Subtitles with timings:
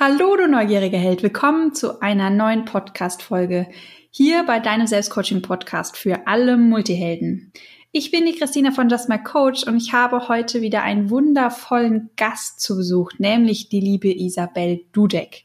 [0.00, 1.22] Hallo, du neugieriger Held.
[1.22, 3.68] Willkommen zu einer neuen Podcast-Folge
[4.10, 7.52] hier bei deinem Selbstcoaching-Podcast für alle Multihelden.
[7.92, 12.08] Ich bin die Christina von Just My Coach und ich habe heute wieder einen wundervollen
[12.16, 15.44] Gast zu Besuch, nämlich die liebe Isabel Dudek.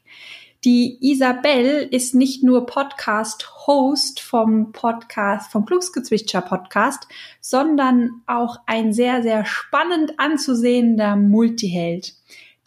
[0.64, 7.06] Die Isabel ist nicht nur Podcast-Host vom Podcast, vom Glücksgezwitscher Podcast,
[7.42, 12.14] sondern auch ein sehr, sehr spannend anzusehender Multiheld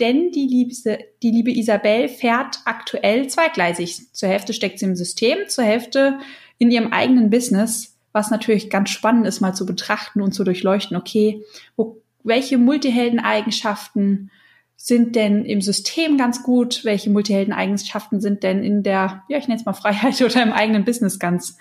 [0.02, 4.11] denn die, liebste, die liebe Isabel fährt aktuell zweigleisig.
[4.14, 6.18] Zur Hälfte steckt sie im System, zur Hälfte
[6.57, 10.97] in ihrem eigenen Business, was natürlich ganz spannend ist, mal zu betrachten und zu durchleuchten,
[10.97, 11.43] okay,
[11.78, 14.32] wo, welche Multihelden-Eigenschaften
[14.75, 19.59] sind denn im System ganz gut, welche Multihelden-Eigenschaften sind denn in der, ja, ich nenne
[19.59, 21.57] es mal Freiheit oder im eigenen Business ganz,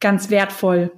[0.00, 0.92] ganz wertvoll.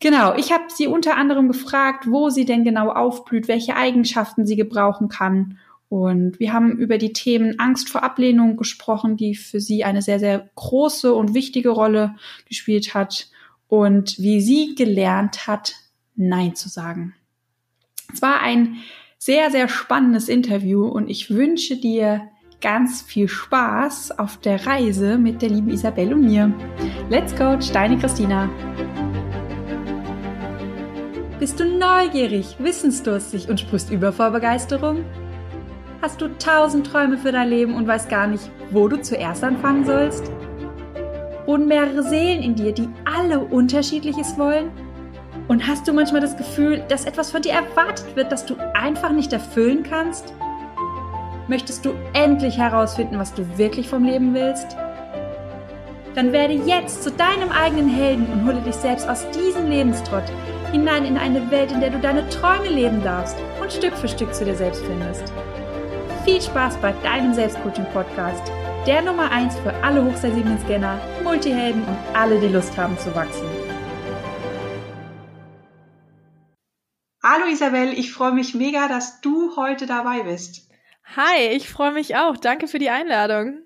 [0.00, 4.56] Genau, ich habe sie unter anderem gefragt, wo sie denn genau aufblüht, welche Eigenschaften sie
[4.56, 5.58] gebrauchen kann
[5.92, 10.18] und wir haben über die Themen Angst vor Ablehnung gesprochen, die für sie eine sehr,
[10.18, 12.14] sehr große und wichtige Rolle
[12.48, 13.28] gespielt hat
[13.68, 15.74] und wie sie gelernt hat,
[16.14, 17.14] Nein zu sagen.
[18.10, 18.76] Es war ein
[19.18, 22.22] sehr, sehr spannendes Interview und ich wünsche dir
[22.62, 26.54] ganz viel Spaß auf der Reise mit der lieben Isabelle und mir.
[27.10, 28.48] Let's go, deine Christina.
[31.38, 35.04] Bist du neugierig, wissensdurstig und sprichst über vor Begeisterung?
[36.02, 39.86] Hast du tausend Träume für dein Leben und weißt gar nicht, wo du zuerst anfangen
[39.86, 40.32] sollst?
[41.46, 44.72] Wohnen mehrere Seelen in dir, die alle unterschiedliches wollen?
[45.46, 49.12] Und hast du manchmal das Gefühl, dass etwas von dir erwartet wird, das du einfach
[49.12, 50.34] nicht erfüllen kannst?
[51.46, 54.76] Möchtest du endlich herausfinden, was du wirklich vom Leben willst?
[56.16, 60.24] Dann werde jetzt zu deinem eigenen Helden und hole dich selbst aus diesem Lebenstrott
[60.72, 64.34] hinein in eine Welt, in der du deine Träume leben darfst und Stück für Stück
[64.34, 65.32] zu dir selbst findest.
[66.24, 68.52] Viel Spaß bei deinem Selbstcoaching-Podcast,
[68.86, 73.44] der Nummer 1 für alle hochsensiblen Scanner, Multihelden und alle, die Lust haben zu wachsen.
[77.24, 80.70] Hallo Isabel, ich freue mich mega, dass du heute dabei bist.
[81.16, 82.36] Hi, ich freue mich auch.
[82.36, 83.62] Danke für die Einladung.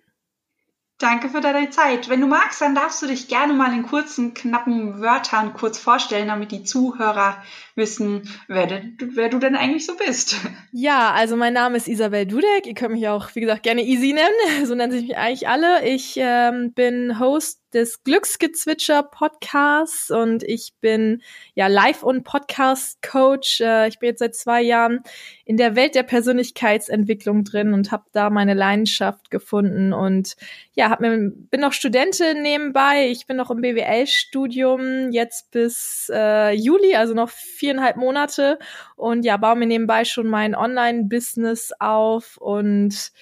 [0.98, 2.08] Danke für deine Zeit.
[2.08, 6.28] Wenn du magst, dann darfst du dich gerne mal in kurzen, knappen Wörtern kurz vorstellen,
[6.28, 7.36] damit die Zuhörer
[7.74, 10.36] wissen, wer, de, wer du denn eigentlich so bist.
[10.72, 12.66] Ja, also mein Name ist Isabel Dudek.
[12.66, 14.64] Ihr könnt mich auch, wie gesagt, gerne Easy nennen.
[14.66, 15.86] So nennen sich mich eigentlich alle.
[15.86, 21.20] Ich ähm, bin Host des Glücksgezwitscher Podcasts und ich bin
[21.54, 23.60] ja Live- und Podcast-Coach.
[23.60, 25.00] Äh, ich bin jetzt seit zwei Jahren
[25.44, 30.36] in der Welt der Persönlichkeitsentwicklung drin und habe da meine Leidenschaft gefunden und
[30.72, 33.10] ja, hab mir, bin noch Studentin nebenbei.
[33.10, 38.58] Ich bin noch im BWL-Studium jetzt bis äh, Juli, also noch viereinhalb Monate
[38.96, 43.12] und ja, baue mir nebenbei schon mein Online-Business auf und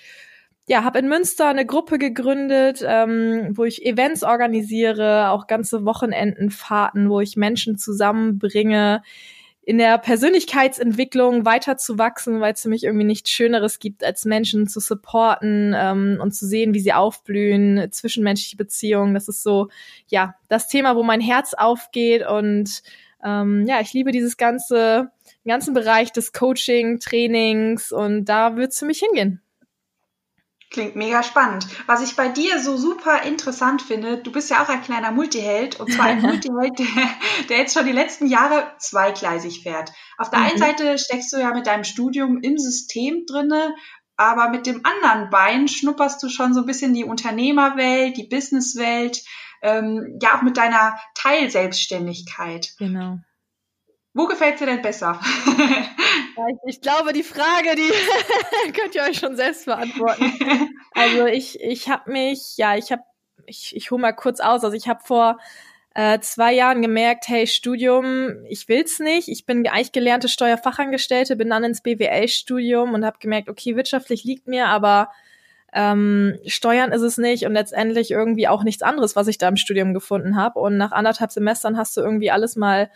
[0.66, 7.10] ja, habe in Münster eine Gruppe gegründet, ähm, wo ich Events organisiere, auch ganze Wochenendenfahrten,
[7.10, 9.02] wo ich Menschen zusammenbringe,
[9.66, 14.78] in der Persönlichkeitsentwicklung weiterzuwachsen, weil es für mich irgendwie nichts Schöneres gibt, als Menschen zu
[14.80, 19.14] supporten ähm, und zu sehen, wie sie aufblühen, zwischenmenschliche Beziehungen.
[19.14, 19.68] Das ist so,
[20.08, 22.82] ja, das Thema, wo mein Herz aufgeht und
[23.24, 25.10] ähm, ja, ich liebe dieses ganze,
[25.46, 29.40] ganzen Bereich des Coaching, Trainings und da wird es für mich hingehen.
[30.74, 31.68] Klingt mega spannend.
[31.86, 35.78] Was ich bei dir so super interessant finde, du bist ja auch ein kleiner Multiheld
[35.78, 36.86] und zwar ein Multiheld, der,
[37.48, 39.92] der, jetzt schon die letzten Jahre zweigleisig fährt.
[40.18, 40.46] Auf der mhm.
[40.46, 43.76] einen Seite steckst du ja mit deinem Studium im System drinne,
[44.16, 49.22] aber mit dem anderen Bein schnupperst du schon so ein bisschen die Unternehmerwelt, die Businesswelt,
[49.62, 52.74] ähm, ja auch mit deiner Teilselbstständigkeit.
[52.80, 53.20] Genau.
[54.12, 55.20] Wo gefällt dir denn besser?
[56.66, 60.32] ich, glaube, die Frage, die könnt ihr euch schon selbst beantworten.
[60.96, 63.02] Also ich, ich habe mich, ja, ich habe,
[63.46, 64.62] ich, ich hole mal kurz aus.
[64.62, 65.38] Also ich habe vor
[65.92, 69.28] äh, zwei Jahren gemerkt, hey, Studium, ich will's nicht.
[69.28, 74.46] Ich bin eigentlich gelernte Steuerfachangestellte, bin dann ins BWL-Studium und habe gemerkt, okay, wirtschaftlich liegt
[74.46, 75.10] mir, aber
[75.72, 79.56] ähm, Steuern ist es nicht und letztendlich irgendwie auch nichts anderes, was ich da im
[79.56, 80.60] Studium gefunden habe.
[80.60, 82.90] Und nach anderthalb Semestern hast du irgendwie alles mal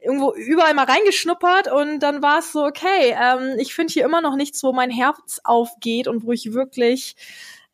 [0.00, 4.20] irgendwo überall mal reingeschnuppert und dann war es so, okay, ähm, ich finde hier immer
[4.20, 7.16] noch nichts, wo mein Herz aufgeht und wo ich wirklich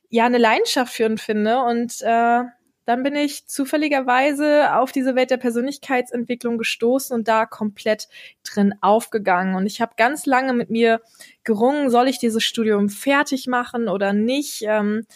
[0.09, 1.61] ja eine Leidenschaft für finde.
[1.61, 2.43] Und äh,
[2.87, 8.09] dann bin ich zufälligerweise auf diese Welt der Persönlichkeitsentwicklung gestoßen und da komplett
[8.43, 9.55] drin aufgegangen.
[9.55, 11.01] Und ich habe ganz lange mit mir
[11.45, 14.63] gerungen, soll ich dieses Studium fertig machen oder nicht?
[14.67, 15.07] Ähm,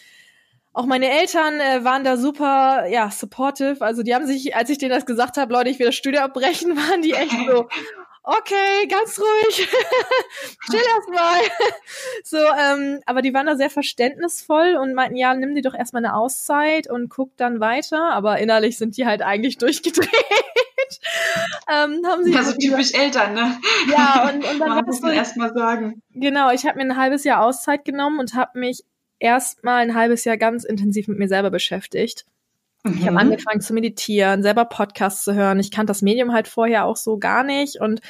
[0.78, 3.84] auch meine Eltern äh, waren da super, ja, supportive.
[3.84, 6.20] Also die haben sich, als ich denen das gesagt habe, Leute, ich will das Studio
[6.20, 7.66] abbrechen, waren die echt so,
[8.22, 9.56] okay, ganz ruhig,
[10.70, 11.40] chill erst mal.
[12.22, 16.04] so, ähm, aber die waren da sehr verständnisvoll und meinten, ja, nimm dir doch erstmal
[16.04, 18.12] eine Auszeit und guck dann weiter.
[18.12, 20.08] Aber innerlich sind die halt eigentlich durchgedreht.
[21.68, 23.58] ähm, haben sie also typisch Eltern, ne?
[23.90, 26.02] Ja, und, und dann Man muss man erstmal sagen.
[26.14, 28.84] Genau, ich habe mir ein halbes Jahr Auszeit genommen und habe mich
[29.18, 32.26] erstmal ein halbes Jahr ganz intensiv mit mir selber beschäftigt.
[32.84, 33.18] Ich habe mhm.
[33.18, 35.58] angefangen zu meditieren, selber Podcasts zu hören.
[35.58, 38.00] Ich kannte das Medium halt vorher auch so gar nicht und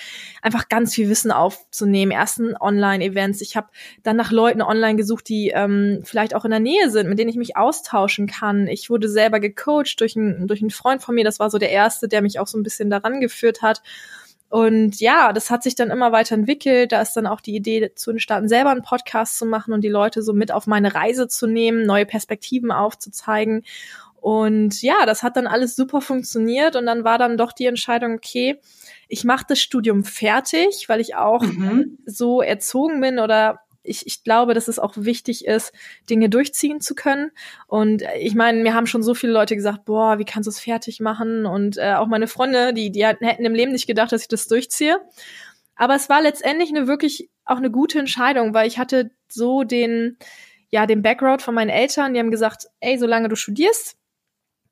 [0.43, 2.13] einfach ganz viel Wissen aufzunehmen.
[2.13, 3.41] Ersten Online-Events.
[3.41, 3.69] Ich habe
[4.03, 7.31] dann nach Leuten online gesucht, die ähm, vielleicht auch in der Nähe sind, mit denen
[7.31, 8.67] ich mich austauschen kann.
[8.67, 11.25] Ich wurde selber gecoacht durch, ein, durch einen Freund von mir.
[11.25, 13.83] Das war so der erste, der mich auch so ein bisschen daran geführt hat.
[14.49, 16.93] Und ja, das hat sich dann immer weiter entwickelt.
[16.93, 19.89] Da ist dann auch die Idee zu entstanden, selber einen Podcast zu machen und die
[19.89, 23.65] Leute so mit auf meine Reise zu nehmen, neue Perspektiven aufzuzeigen.
[24.21, 28.15] Und ja, das hat dann alles super funktioniert und dann war dann doch die Entscheidung,
[28.15, 28.59] okay,
[29.07, 31.99] ich mache das Studium fertig, weil ich auch mhm.
[32.05, 35.73] so erzogen bin oder ich, ich glaube, dass es auch wichtig ist,
[36.09, 37.31] Dinge durchziehen zu können.
[37.67, 40.61] Und ich meine, mir haben schon so viele Leute gesagt, boah, wie kannst du es
[40.61, 41.47] fertig machen?
[41.47, 44.47] Und äh, auch meine Freunde, die, die hätten im Leben nicht gedacht, dass ich das
[44.47, 45.01] durchziehe.
[45.77, 50.19] Aber es war letztendlich eine wirklich auch eine gute Entscheidung, weil ich hatte so den,
[50.71, 53.98] ja, den Background von meinen Eltern, die haben gesagt, ey, solange du studierst,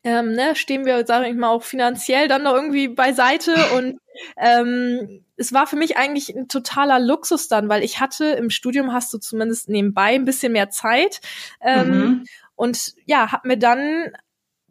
[0.06, 3.54] ähm, ne, stehen wir, sage ich mal, auch finanziell dann noch irgendwie beiseite.
[3.76, 3.98] Und
[4.36, 8.92] ähm, es war für mich eigentlich ein totaler Luxus dann, weil ich hatte im Studium
[8.92, 11.20] hast du zumindest nebenbei ein bisschen mehr Zeit.
[11.60, 12.24] Ähm, mhm.
[12.54, 14.12] Und ja, hab mir dann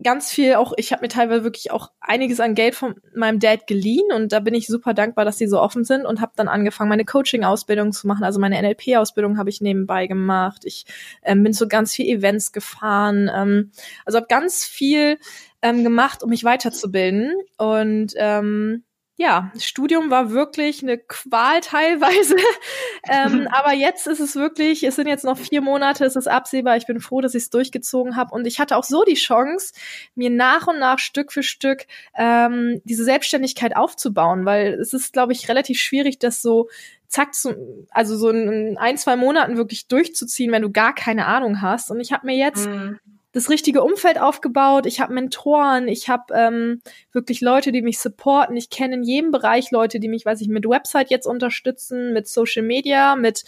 [0.03, 3.65] ganz viel auch, ich habe mir teilweise wirklich auch einiges an Geld von meinem Dad
[3.65, 6.47] geliehen und da bin ich super dankbar, dass die so offen sind und habe dann
[6.47, 8.23] angefangen, meine Coaching-Ausbildung zu machen.
[8.23, 10.63] Also meine NLP-Ausbildung habe ich nebenbei gemacht.
[10.65, 10.85] Ich
[11.23, 13.29] ähm, bin zu ganz viel Events gefahren.
[13.33, 13.71] Ähm,
[14.05, 15.17] also habe ganz viel
[15.61, 17.33] ähm, gemacht, um mich weiterzubilden.
[17.57, 18.83] Und ähm,
[19.17, 22.35] ja, Studium war wirklich eine Qual teilweise.
[23.09, 26.75] ähm, aber jetzt ist es wirklich, es sind jetzt noch vier Monate, es ist absehbar.
[26.75, 28.33] Ich bin froh, dass ich es durchgezogen habe.
[28.35, 29.73] Und ich hatte auch so die Chance,
[30.15, 31.85] mir nach und nach Stück für Stück
[32.17, 36.69] ähm, diese Selbstständigkeit aufzubauen, weil es ist, glaube ich, relativ schwierig, das so
[37.07, 41.61] zack, zu, also so in ein, zwei Monaten wirklich durchzuziehen, wenn du gar keine Ahnung
[41.61, 41.89] hast.
[41.89, 42.99] Und ich habe mir jetzt mhm
[43.35, 44.85] das richtige Umfeld aufgebaut.
[44.85, 48.55] Ich habe Mentoren, ich habe ähm, wirklich Leute, die mich supporten.
[48.55, 52.29] Ich kenne in jedem Bereich Leute, die mich, weiß ich, mit Website jetzt unterstützen, mit
[52.29, 53.43] Social Media, mit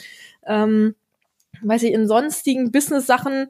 [0.46, 0.96] ähm,
[1.62, 3.48] weiß ich, in sonstigen Business-Sachen.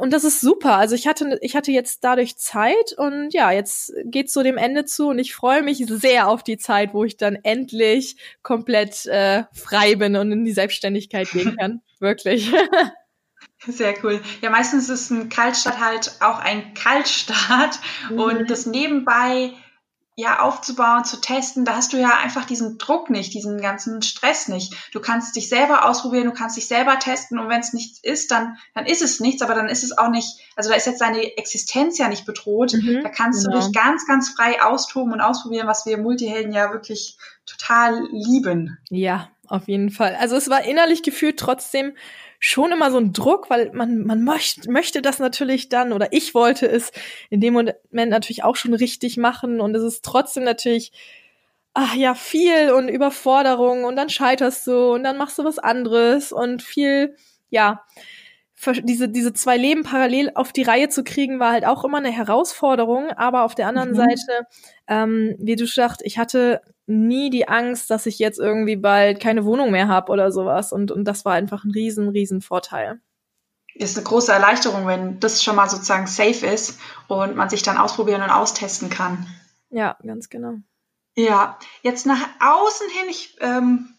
[0.00, 0.78] Und das ist super.
[0.78, 4.84] Also ich hatte, ich hatte jetzt dadurch Zeit und ja, jetzt geht's so dem Ende
[4.84, 9.44] zu und ich freue mich sehr auf die Zeit, wo ich dann endlich komplett äh,
[9.52, 11.82] frei bin und in die Selbstständigkeit gehen kann.
[12.00, 12.50] Wirklich.
[13.66, 14.20] Sehr cool.
[14.40, 18.18] Ja, meistens ist ein Kaltstart halt auch ein Kaltstart mhm.
[18.18, 19.52] und das nebenbei
[20.18, 24.48] ja aufzubauen, zu testen, da hast du ja einfach diesen Druck nicht, diesen ganzen Stress
[24.48, 24.74] nicht.
[24.90, 28.32] Du kannst dich selber ausprobieren, du kannst dich selber testen und wenn es nichts ist,
[28.32, 31.00] dann dann ist es nichts, aber dann ist es auch nicht, also da ist jetzt
[31.00, 32.72] deine Existenz ja nicht bedroht.
[32.72, 33.60] Mhm, da kannst genau.
[33.60, 37.16] du dich ganz ganz frei austoben und ausprobieren, was wir Multihelden ja wirklich
[37.46, 38.76] total lieben.
[38.90, 40.16] Ja, auf jeden Fall.
[40.18, 41.92] Also es war innerlich gefühlt trotzdem
[42.38, 46.34] schon immer so ein Druck, weil man, man möcht, möchte das natürlich dann oder ich
[46.34, 46.92] wollte es
[47.30, 50.92] in dem Moment natürlich auch schon richtig machen und es ist trotzdem natürlich
[51.74, 56.32] ach ja, viel und Überforderung und dann scheiterst du und dann machst du was anderes
[56.32, 57.14] und viel,
[57.50, 57.84] ja,
[58.82, 62.10] diese, diese zwei Leben parallel auf die Reihe zu kriegen, war halt auch immer eine
[62.10, 63.10] Herausforderung.
[63.10, 63.94] Aber auf der anderen mhm.
[63.94, 64.46] Seite,
[64.88, 69.44] ähm, wie du sagst, ich hatte nie die Angst, dass ich jetzt irgendwie bald keine
[69.44, 70.72] Wohnung mehr habe oder sowas.
[70.72, 73.00] Und, und das war einfach ein riesen, riesen Vorteil.
[73.74, 77.78] Ist eine große Erleichterung, wenn das schon mal sozusagen safe ist und man sich dann
[77.78, 79.26] ausprobieren und austesten kann.
[79.70, 80.54] Ja, ganz genau.
[81.14, 83.94] Ja, jetzt nach außen hin, ich ähm,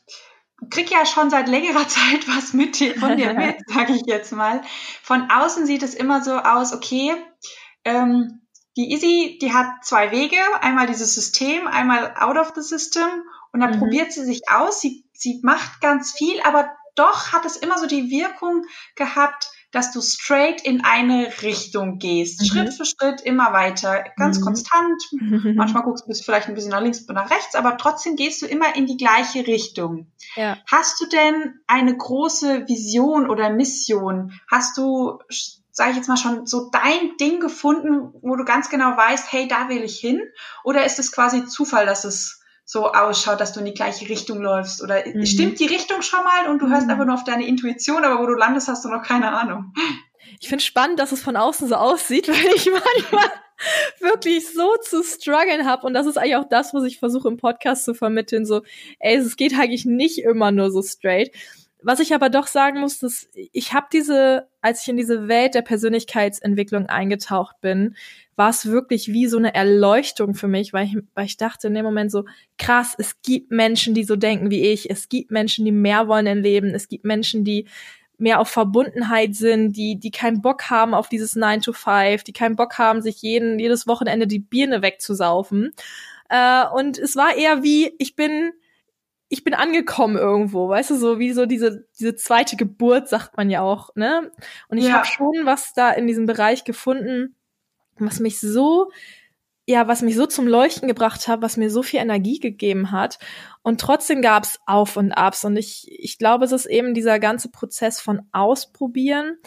[0.69, 4.31] krieg ja schon seit längerer Zeit was mit dir, von dir mit, sage ich jetzt
[4.31, 4.61] mal.
[5.03, 7.13] Von außen sieht es immer so aus, okay,
[7.85, 8.41] ähm,
[8.77, 13.59] die Easy, die hat zwei Wege, einmal dieses System, einmal out of the system und
[13.59, 13.79] dann mhm.
[13.79, 17.87] probiert sie sich aus, sie, sie macht ganz viel, aber doch hat es immer so
[17.87, 22.41] die Wirkung gehabt, dass du straight in eine Richtung gehst.
[22.41, 22.45] Mhm.
[22.45, 24.43] Schritt für Schritt immer weiter, ganz mhm.
[24.43, 25.03] konstant.
[25.55, 28.47] Manchmal guckst du vielleicht ein bisschen nach links und nach rechts, aber trotzdem gehst du
[28.47, 30.11] immer in die gleiche Richtung.
[30.35, 30.57] Ja.
[30.69, 34.33] Hast du denn eine große Vision oder Mission?
[34.49, 35.19] Hast du,
[35.79, 39.47] sage ich jetzt mal schon, so dein Ding gefunden, wo du ganz genau weißt, hey,
[39.47, 40.21] da will ich hin?
[40.65, 44.41] Oder ist es quasi Zufall, dass es so ausschaut, dass du in die gleiche Richtung
[44.41, 44.83] läufst?
[44.83, 45.25] Oder mhm.
[45.25, 46.91] stimmt die Richtung schon mal und du hörst mhm.
[46.91, 49.73] einfach nur auf deine Intuition, aber wo du landest, hast du noch keine Ahnung?
[50.41, 53.31] Ich finde spannend, dass es von außen so aussieht, weil ich manchmal
[54.01, 57.37] wirklich so zu strugglen habe und das ist eigentlich auch das, was ich versuche im
[57.37, 58.63] Podcast zu vermitteln, so,
[58.99, 61.31] ey, es geht eigentlich nicht immer nur so straight.
[61.81, 65.55] Was ich aber doch sagen muss, dass ich habe diese, als ich in diese Welt
[65.55, 67.95] der Persönlichkeitsentwicklung eingetaucht bin,
[68.35, 71.73] war es wirklich wie so eine Erleuchtung für mich, weil ich, weil ich dachte in
[71.73, 72.25] dem Moment so,
[72.57, 76.27] krass, es gibt Menschen, die so denken wie ich, es gibt Menschen, die mehr wollen
[76.27, 77.65] im Leben, es gibt Menschen, die
[78.17, 82.33] mehr auf Verbundenheit sind, die, die keinen Bock haben auf dieses 9 to 5, die
[82.33, 85.71] keinen Bock haben, sich jeden, jedes Wochenende die Birne wegzusaufen.
[86.29, 88.51] Äh, und es war eher wie, ich bin,
[89.29, 93.49] ich bin angekommen irgendwo, weißt du, so wie so diese, diese zweite Geburt, sagt man
[93.49, 94.31] ja auch, ne?
[94.67, 94.93] Und ich ja.
[94.93, 97.35] habe schon was da in diesem Bereich gefunden,
[97.99, 98.89] was mich so
[99.69, 103.19] ja, was mich so zum Leuchten gebracht hat, was mir so viel Energie gegeben hat.
[103.61, 105.45] Und trotzdem gab's Auf und Abs.
[105.45, 109.37] Und ich, ich glaube, es ist eben dieser ganze Prozess von Ausprobieren.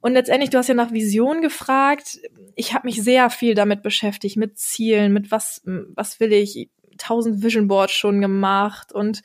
[0.00, 2.18] Und letztendlich, du hast ja nach Vision gefragt.
[2.54, 7.42] Ich habe mich sehr viel damit beschäftigt, mit Zielen, mit was, was will ich, tausend
[7.42, 9.22] Vision Boards schon gemacht und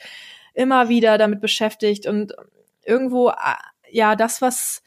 [0.53, 2.07] immer wieder damit beschäftigt.
[2.07, 2.33] Und
[2.85, 3.31] irgendwo,
[3.91, 4.81] ja, das, was,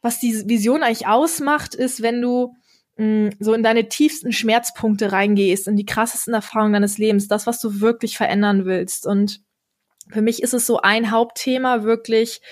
[0.00, 2.54] was die Vision eigentlich ausmacht, ist, wenn du
[2.96, 7.80] so in deine tiefsten Schmerzpunkte reingehst, in die krassesten Erfahrungen deines Lebens, das, was du
[7.80, 9.06] wirklich verändern willst.
[9.06, 9.40] Und
[10.10, 12.42] für mich ist es so ein Hauptthema, wirklich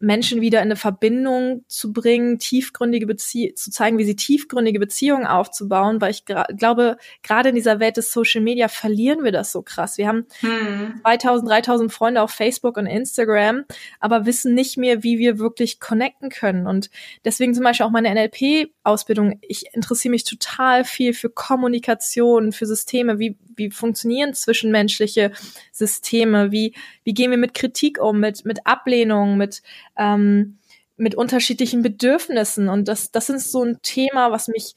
[0.00, 5.26] Menschen wieder in eine Verbindung zu bringen, tiefgründige Beziehungen, zu zeigen, wie sie tiefgründige Beziehungen
[5.26, 9.62] aufzubauen, weil ich glaube, gerade in dieser Welt des Social Media verlieren wir das so
[9.62, 9.96] krass.
[9.98, 11.00] Wir haben hm.
[11.02, 13.64] 2000, 3000 Freunde auf Facebook und Instagram,
[14.00, 16.66] aber wissen nicht mehr, wie wir wirklich connecten können.
[16.66, 16.90] Und
[17.24, 19.38] deswegen zum Beispiel auch meine NLP-Ausbildung.
[19.42, 25.32] Ich interessiere mich total viel für Kommunikation, für Systeme, wie, wie funktionieren zwischenmenschliche
[25.72, 26.74] Systeme, wie,
[27.04, 29.62] wie gehen wir mit Kritik um, mit, mit Ablehnung, mit
[29.96, 30.58] ähm,
[30.96, 32.68] mit unterschiedlichen Bedürfnissen.
[32.68, 34.74] Und das, das ist so ein Thema, was mich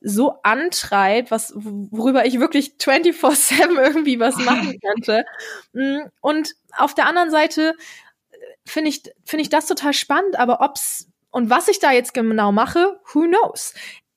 [0.00, 5.24] so antreibt, was, worüber ich wirklich 24-7 irgendwie was machen könnte.
[5.72, 7.74] Mm, und auf der anderen Seite
[8.30, 12.14] äh, finde ich, finde ich das total spannend, aber ob's und was ich da jetzt
[12.14, 13.74] genau mache, who knows?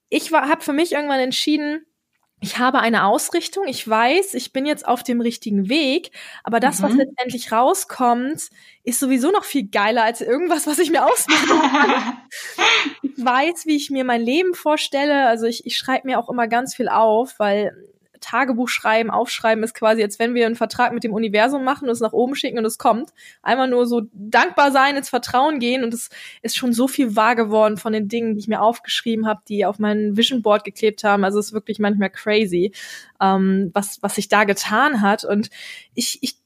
[0.09, 1.83] Ich habe für mich irgendwann entschieden,
[2.39, 6.11] ich habe eine Ausrichtung, ich weiß, ich bin jetzt auf dem richtigen Weg,
[6.43, 6.83] aber das, mhm.
[6.83, 8.49] was letztendlich rauskommt,
[8.83, 12.13] ist sowieso noch viel geiler als irgendwas, was ich mir ausmache.
[13.01, 15.27] ich weiß, wie ich mir mein Leben vorstelle.
[15.27, 17.75] Also ich, ich schreibe mir auch immer ganz viel auf, weil
[18.19, 21.91] Tagebuch schreiben, aufschreiben ist quasi, als wenn wir einen Vertrag mit dem Universum machen und
[21.91, 23.11] es nach oben schicken und es kommt.
[23.41, 26.09] Einmal nur so dankbar sein, ins Vertrauen gehen und es
[26.41, 29.65] ist schon so viel wahr geworden von den Dingen, die ich mir aufgeschrieben habe, die
[29.65, 31.23] auf mein Vision Board geklebt haben.
[31.23, 32.73] Also es ist wirklich manchmal crazy,
[33.21, 35.23] ähm, was, was sich da getan hat.
[35.23, 35.49] Und
[35.93, 36.37] ich, ich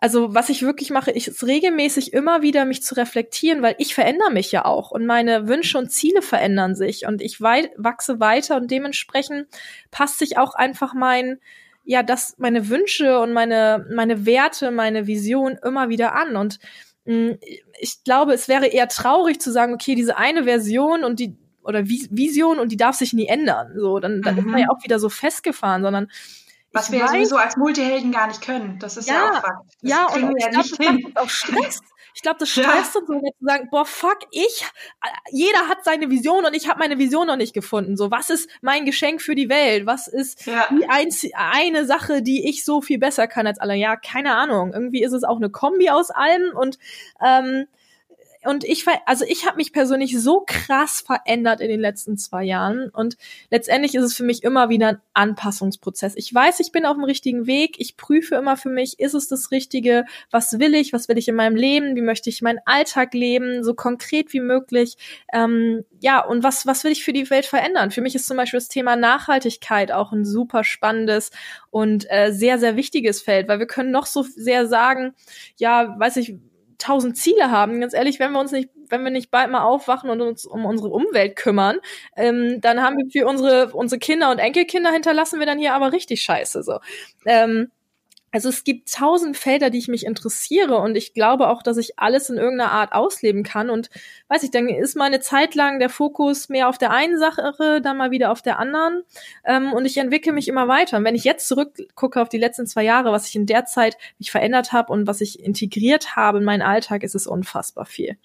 [0.00, 3.94] also was ich wirklich mache, ich ist regelmäßig immer wieder mich zu reflektieren, weil ich
[3.94, 8.20] verändere mich ja auch und meine Wünsche und Ziele verändern sich und ich wei wachse
[8.20, 9.48] weiter und dementsprechend
[9.90, 11.40] passt sich auch einfach mein
[11.84, 16.58] ja, dass meine Wünsche und meine meine Werte, meine Vision immer wieder an und
[17.06, 17.38] mh, hm,
[17.80, 21.86] ich glaube, es wäre eher traurig zu sagen, okay, diese eine Version und die oder
[21.86, 23.72] Vision und die darf sich nie ändern.
[23.76, 24.40] So, dann, dann mhm.
[24.40, 26.08] ist man ja auch wieder so festgefahren, sondern
[26.78, 28.78] was ich wir ja sowieso als Multihelden gar nicht können.
[28.78, 29.66] Das ist ja, ja auch Fakt.
[29.82, 31.80] Das ja, und ich ja glaube, das macht auch Stress.
[32.18, 32.66] Ich glaube, das stresst
[32.96, 33.00] ja.
[33.00, 34.66] uns so, zu sagen, boah, fuck, ich,
[35.30, 37.96] jeder hat seine Vision und ich habe meine Vision noch nicht gefunden.
[37.96, 39.86] So, was ist mein Geschenk für die Welt?
[39.86, 40.66] Was ist ja.
[40.68, 43.76] die einz eine Sache, die ich so viel besser kann als alle?
[43.76, 44.72] Ja, keine Ahnung.
[44.72, 46.80] Irgendwie ist es auch eine Kombi aus allem und
[47.24, 47.68] ähm,
[48.48, 52.88] und ich also ich habe mich persönlich so krass verändert in den letzten zwei Jahren
[52.88, 53.18] und
[53.50, 56.14] letztendlich ist es für mich immer wieder ein Anpassungsprozess.
[56.16, 57.74] Ich weiß, ich bin auf dem richtigen Weg.
[57.78, 60.06] Ich prüfe immer für mich, ist es das Richtige?
[60.30, 60.94] Was will ich?
[60.94, 61.94] Was will ich in meinem Leben?
[61.94, 63.62] Wie möchte ich meinen Alltag leben?
[63.62, 64.96] So konkret wie möglich.
[65.30, 67.90] Ähm, ja, und was was will ich für die Welt verändern?
[67.90, 71.32] Für mich ist zum Beispiel das Thema Nachhaltigkeit auch ein super spannendes
[71.68, 75.14] und äh, sehr sehr wichtiges Feld, weil wir können noch so sehr sagen,
[75.58, 76.38] ja, weiß ich
[76.78, 77.80] tausend Ziele haben.
[77.80, 80.64] Ganz ehrlich, wenn wir uns nicht, wenn wir nicht bald mal aufwachen und uns um
[80.64, 81.78] unsere Umwelt kümmern,
[82.16, 85.92] ähm, dann haben wir für unsere unsere Kinder und Enkelkinder hinterlassen wir dann hier aber
[85.92, 86.78] richtig Scheiße so.
[87.26, 87.70] Ähm,
[88.30, 91.98] also es gibt tausend Felder, die ich mich interessiere und ich glaube auch, dass ich
[91.98, 93.70] alles in irgendeiner Art ausleben kann.
[93.70, 93.88] Und
[94.28, 97.96] weiß ich, dann ist meine Zeit lang der Fokus mehr auf der einen Sache, dann
[97.96, 99.02] mal wieder auf der anderen.
[99.44, 100.98] Ähm, und ich entwickle mich immer weiter.
[100.98, 103.96] Und wenn ich jetzt zurückgucke auf die letzten zwei Jahre, was ich in der Zeit
[104.18, 108.18] mich verändert habe und was ich integriert habe in meinen Alltag, ist es unfassbar viel.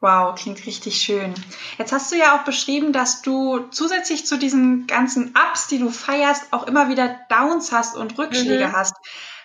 [0.00, 1.34] Wow, klingt richtig schön.
[1.76, 5.90] Jetzt hast du ja auch beschrieben, dass du zusätzlich zu diesen ganzen Ups, die du
[5.90, 8.72] feierst, auch immer wieder Downs hast und Rückschläge mhm.
[8.72, 8.94] hast.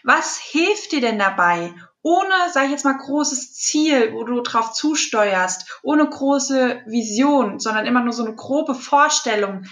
[0.04, 4.72] Was hilft dir denn dabei, ohne, sag ich jetzt mal, großes Ziel, wo du drauf
[4.72, 9.66] zusteuerst, ohne große Vision, sondern immer nur so eine grobe Vorstellung,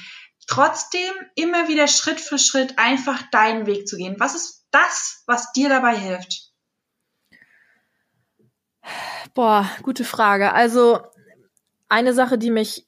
[0.47, 4.15] trotzdem immer wieder Schritt für Schritt einfach deinen Weg zu gehen?
[4.17, 6.52] Was ist das, was dir dabei hilft?
[9.33, 10.53] Boah, gute Frage.
[10.53, 10.99] Also
[11.89, 12.85] eine Sache, die mich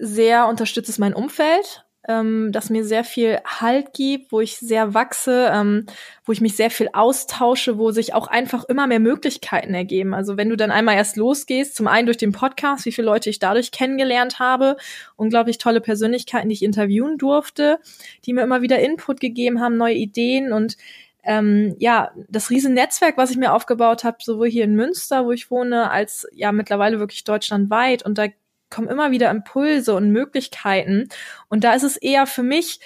[0.00, 4.94] sehr unterstützt, ist mein Umfeld ähm, das mir sehr viel Halt gibt, wo ich sehr
[4.94, 5.86] wachse, ähm,
[6.24, 10.14] wo ich mich sehr viel austausche, wo sich auch einfach immer mehr Möglichkeiten ergeben.
[10.14, 13.30] Also wenn du dann einmal erst losgehst, zum einen durch den Podcast, wie viele Leute
[13.30, 14.76] ich dadurch kennengelernt habe,
[15.16, 17.78] unglaublich tolle Persönlichkeiten, die ich interviewen durfte,
[18.26, 20.76] die mir immer wieder Input gegeben haben, neue Ideen und
[21.24, 25.50] ähm, ja, das Riesennetzwerk, was ich mir aufgebaut habe, sowohl hier in Münster, wo ich
[25.50, 28.04] wohne, als ja mittlerweile wirklich deutschlandweit.
[28.04, 28.26] Und da
[28.70, 31.08] kommen immer wieder Impulse und Möglichkeiten.
[31.48, 32.80] Und da ist es eher für mich,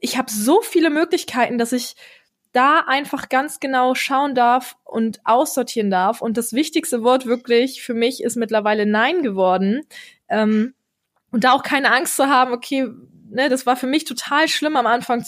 [0.00, 1.94] ich habe so viele Möglichkeiten, dass ich
[2.52, 6.20] da einfach ganz genau schauen darf und aussortieren darf.
[6.20, 9.82] Und das wichtigste Wort wirklich für mich ist mittlerweile Nein geworden.
[10.28, 10.74] Ähm,
[11.30, 12.88] und da auch keine Angst zu haben, okay,
[13.30, 15.24] ne, das war für mich total schlimm am Anfang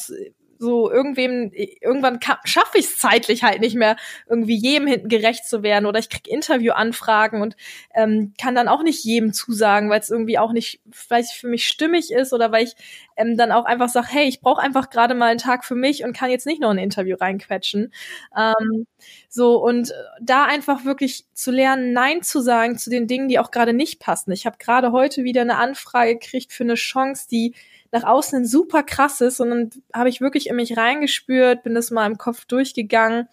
[0.64, 3.97] so irgendwem, irgendwann schaffe ich es zeitlich halt nicht mehr,
[4.28, 7.56] irgendwie jedem hinten gerecht zu werden oder ich krieg Interviewanfragen und
[7.94, 11.66] ähm, kann dann auch nicht jedem zusagen, weil es irgendwie auch nicht vielleicht für mich
[11.66, 12.75] stimmig ist oder weil ich
[13.16, 16.04] ähm, dann auch einfach sage, hey, ich brauche einfach gerade mal einen Tag für mich
[16.04, 17.92] und kann jetzt nicht noch ein Interview reinquetschen.
[18.37, 18.87] Ähm,
[19.28, 23.50] so und da einfach wirklich zu lernen, Nein zu sagen zu den Dingen, die auch
[23.50, 24.33] gerade nicht passen.
[24.33, 27.54] Ich habe gerade heute wieder eine Anfrage gekriegt für eine Chance, die
[27.94, 31.76] nach außen hin super krass ist und dann habe ich wirklich in mich reingespürt, bin
[31.76, 33.28] das mal im Kopf durchgegangen,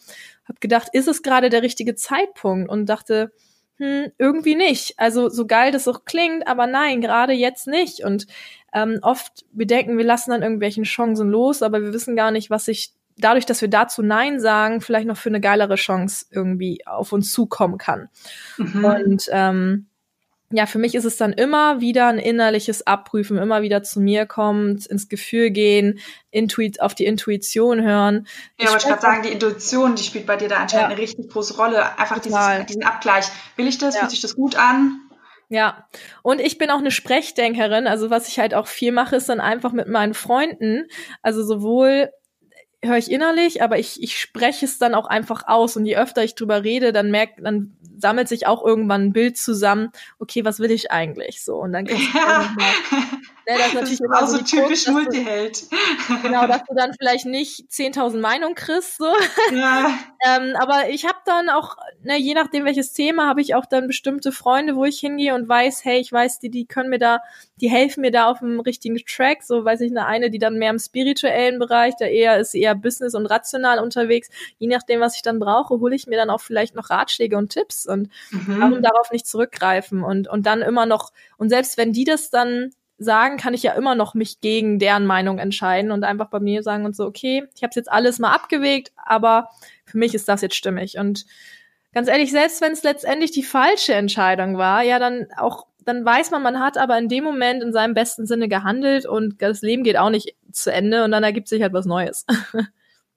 [0.48, 3.32] habe gedacht, ist es gerade der richtige Zeitpunkt und dachte,
[3.78, 4.94] hm, irgendwie nicht.
[4.98, 8.04] Also so geil das auch klingt, aber nein, gerade jetzt nicht.
[8.04, 8.28] Und
[8.72, 12.52] ähm, oft wir denken, wir lassen dann irgendwelchen Chancen los, aber wir wissen gar nicht,
[12.52, 16.86] was sich dadurch, dass wir dazu Nein sagen, vielleicht noch für eine geilere Chance irgendwie
[16.86, 18.10] auf uns zukommen kann.
[18.58, 18.86] Mhm.
[18.86, 19.88] Und ähm,
[20.52, 24.26] ja, für mich ist es dann immer wieder ein innerliches Abprüfen, immer wieder zu mir
[24.26, 28.28] kommt, ins Gefühl gehen, Intuit, auf die Intuition hören.
[28.60, 30.96] Ja, aber ich gerade sagen, die Intuition, die spielt bei dir da anscheinend ja.
[30.96, 31.98] eine richtig große Rolle.
[31.98, 33.26] Einfach dieses, diesen Abgleich.
[33.56, 33.96] Will ich das?
[33.96, 34.02] Ja.
[34.02, 35.00] Fühlt sich das gut an?
[35.50, 35.86] Ja,
[36.22, 37.86] und ich bin auch eine Sprechdenkerin.
[37.86, 40.88] Also was ich halt auch viel mache, ist dann einfach mit meinen Freunden,
[41.22, 42.10] also sowohl
[42.84, 45.78] höre ich innerlich, aber ich, ich spreche es dann auch einfach aus.
[45.78, 49.38] Und je öfter ich drüber rede, dann merkt, dann sammelt sich auch irgendwann ein Bild
[49.38, 51.58] zusammen, okay, was will ich eigentlich so?
[51.58, 52.56] Und dann ja.
[53.48, 55.64] Ne, das ist natürlich das immer auch so, so typisch Kunst, Multiheld.
[56.22, 59.12] genau, dass du dann vielleicht nicht 10.000 Meinungen kriegst, so.
[59.52, 59.98] Ja.
[60.26, 63.88] ähm, aber ich habe dann auch, ne, je nachdem welches Thema, habe ich auch dann
[63.88, 67.20] bestimmte Freunde, wo ich hingehe und weiß, hey, ich weiß, die, die können mir da,
[67.60, 69.44] die helfen mir da auf dem richtigen Track.
[69.44, 72.76] So weiß ich eine eine, die dann mehr im spirituellen Bereich, da eher ist eher
[72.76, 74.30] Business und rational unterwegs.
[74.60, 77.50] Je nachdem, was ich dann brauche, hole ich mir dann auch vielleicht noch Ratschläge und
[77.50, 78.60] Tipps und mhm.
[78.60, 82.72] warum darauf nicht zurückgreifen und und dann immer noch und selbst wenn die das dann
[83.04, 86.64] sagen, kann ich ja immer noch mich gegen deren Meinung entscheiden und einfach bei mir
[86.64, 89.50] sagen und so, okay, ich habe jetzt alles mal abgewegt, aber
[89.86, 90.98] für mich ist das jetzt stimmig.
[90.98, 91.26] Und
[91.94, 96.32] ganz ehrlich, selbst wenn es letztendlich die falsche Entscheidung war, ja, dann auch, dann weiß
[96.32, 99.84] man, man hat aber in dem Moment in seinem besten Sinne gehandelt und das Leben
[99.84, 102.26] geht auch nicht zu Ende und dann ergibt sich halt was Neues.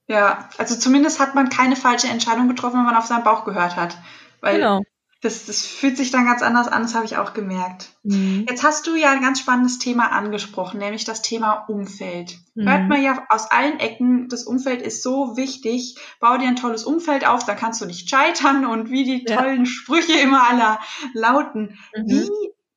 [0.06, 3.74] Ja, also zumindest hat man keine falsche Entscheidung getroffen, wenn man auf seinen Bauch gehört
[3.76, 3.96] hat.
[4.42, 4.82] Weil genau
[5.24, 7.90] das, das fühlt sich dann ganz anders an, das habe ich auch gemerkt.
[8.02, 8.44] Mhm.
[8.46, 12.38] Jetzt hast du ja ein ganz spannendes Thema angesprochen, nämlich das Thema Umfeld.
[12.54, 12.68] Mhm.
[12.68, 15.96] Hört man ja aus allen Ecken, das Umfeld ist so wichtig.
[16.20, 19.60] Bau dir ein tolles Umfeld auf, da kannst du nicht scheitern und wie die tollen
[19.60, 19.66] ja.
[19.66, 20.78] Sprüche immer aller
[21.14, 21.78] lauten.
[21.96, 22.06] Mhm.
[22.06, 22.30] Wie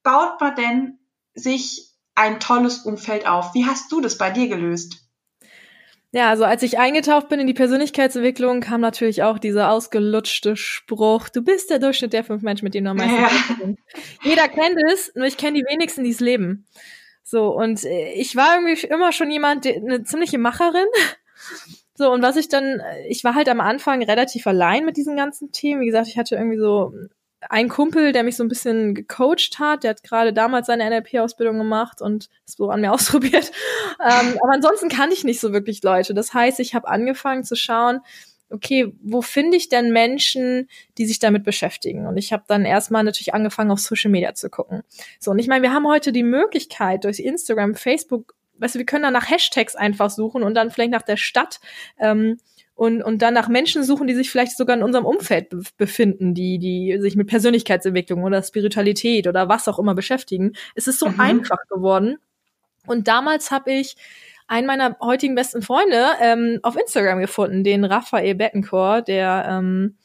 [0.04, 1.00] baut man denn
[1.34, 3.54] sich ein tolles Umfeld auf?
[3.56, 5.07] Wie hast du das bei dir gelöst?
[6.18, 11.30] Ja, also als ich eingetaucht bin in die Persönlichkeitsentwicklung, kam natürlich auch dieser ausgelutschte Spruch,
[11.30, 13.76] du bist der Durchschnitt der fünf Menschen, mit denen du am meisten ja.
[14.24, 16.66] Jeder kennt es, nur ich kenne die wenigsten, die es leben.
[17.22, 20.88] So, und äh, ich war irgendwie immer schon jemand, eine ziemliche Macherin.
[21.94, 25.52] So, und was ich dann, ich war halt am Anfang relativ allein mit diesen ganzen
[25.52, 25.82] Themen.
[25.82, 26.94] Wie gesagt, ich hatte irgendwie so
[27.50, 31.58] ein Kumpel, der mich so ein bisschen gecoacht hat, der hat gerade damals seine NLP-Ausbildung
[31.58, 33.52] gemacht und es so an mir ausprobiert.
[34.02, 36.14] Ähm, aber ansonsten kann ich nicht so wirklich Leute.
[36.14, 38.00] Das heißt, ich habe angefangen zu schauen,
[38.50, 42.08] okay, wo finde ich denn Menschen, die sich damit beschäftigen?
[42.08, 44.84] Und ich habe dann erstmal natürlich angefangen, auf Social Media zu gucken.
[45.20, 48.86] So, und ich meine, wir haben heute die Möglichkeit durch Instagram, Facebook, weißt du, wir
[48.86, 51.60] können dann nach Hashtags einfach suchen und dann vielleicht nach der Stadt.
[52.00, 52.38] Ähm,
[52.78, 56.36] und, und dann nach Menschen suchen, die sich vielleicht sogar in unserem Umfeld be befinden,
[56.36, 60.54] die, die sich mit Persönlichkeitsentwicklung oder Spiritualität oder was auch immer beschäftigen.
[60.76, 61.20] Es ist so mhm.
[61.20, 62.18] einfach geworden.
[62.86, 63.96] Und damals habe ich
[64.46, 69.98] einen meiner heutigen besten Freunde ähm, auf Instagram gefunden, den Raphael Bettencourt, der ähm,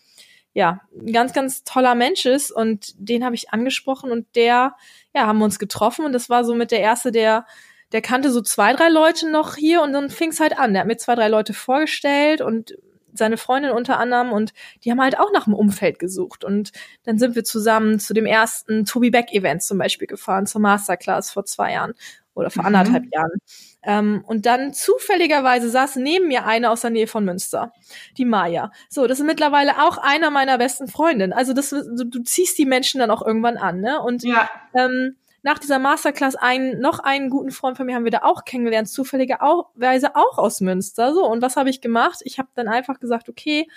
[0.54, 4.76] ja ein ganz, ganz toller Mensch ist und den habe ich angesprochen und der,
[5.14, 7.44] ja, haben wir uns getroffen und das war so mit der erste, der
[7.92, 10.72] der kannte so zwei, drei Leute noch hier und dann fing es halt an.
[10.72, 12.74] Der hat mir zwei, drei Leute vorgestellt und
[13.14, 14.52] seine Freundin unter anderem und
[14.82, 16.44] die haben halt auch nach dem Umfeld gesucht.
[16.44, 16.72] Und
[17.04, 21.30] dann sind wir zusammen zu dem ersten Toby Beck Event zum Beispiel gefahren, zur Masterclass
[21.30, 21.92] vor zwei Jahren
[22.34, 22.68] oder vor mhm.
[22.68, 23.38] anderthalb Jahren.
[23.82, 27.72] Ähm, und dann zufälligerweise saß neben mir eine aus der Nähe von Münster,
[28.16, 28.72] die Maya.
[28.88, 31.32] So, das ist mittlerweile auch einer meiner besten Freundinnen.
[31.32, 34.00] Also das, du, du ziehst die Menschen dann auch irgendwann an, ne?
[34.00, 34.48] Und ja.
[34.74, 38.44] ähm, nach dieser Masterclass einen, noch einen guten Freund von mir haben wir da auch
[38.44, 41.12] kennengelernt, zufälligerweise auch aus Münster.
[41.14, 42.20] So, und was habe ich gemacht?
[42.24, 43.68] Ich habe dann einfach gesagt, okay,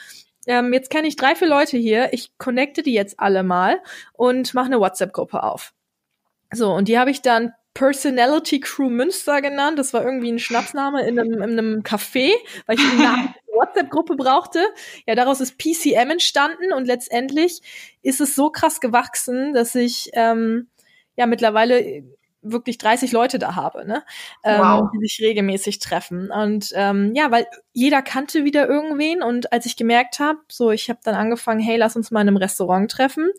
[0.47, 3.81] ähm, jetzt kenne ich drei, vier Leute hier, ich connecte die jetzt alle mal
[4.13, 5.73] und mache eine WhatsApp-Gruppe auf.
[6.53, 9.77] So, und die habe ich dann Personality Crew Münster genannt.
[9.77, 12.31] Das war irgendwie ein Schnapsname in einem, in einem Café,
[12.67, 14.63] weil ich eine WhatsApp-Gruppe brauchte.
[15.05, 17.61] Ja, daraus ist PCM entstanden und letztendlich
[18.01, 20.67] ist es so krass gewachsen, dass ich ähm,
[21.15, 22.03] ja mittlerweile
[22.45, 24.03] wirklich 30 Leute da habe, ne?
[24.43, 24.89] Ähm, wow.
[24.93, 26.29] die sich regelmäßig treffen.
[26.31, 30.89] Und ähm, ja, weil jeder kannte wieder irgendwen und als ich gemerkt habe, so ich
[30.89, 33.31] habe dann angefangen, hey, lass uns mal in einem Restaurant treffen.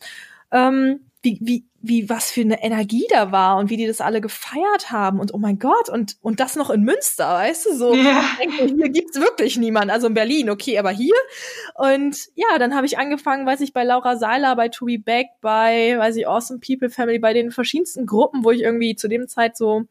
[0.50, 4.20] Ähm, wie, wie, wie was für eine Energie da war und wie die das alle
[4.20, 7.94] gefeiert haben und oh mein Gott und und das noch in Münster, weißt du so.
[7.94, 8.25] Ja.
[8.38, 11.14] Denke, hier gibt's wirklich niemanden, also in Berlin, okay, aber hier
[11.75, 15.96] und ja, dann habe ich angefangen, weiß ich bei Laura Seiler, bei Tobi Beck, bei
[15.99, 19.57] weiß ich Awesome People Family, bei den verschiedensten Gruppen, wo ich irgendwie zu dem Zeit
[19.57, 19.85] so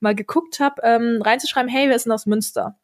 [0.00, 2.76] mal geguckt habe, ähm, reinzuschreiben, hey, wer ist denn aus Münster?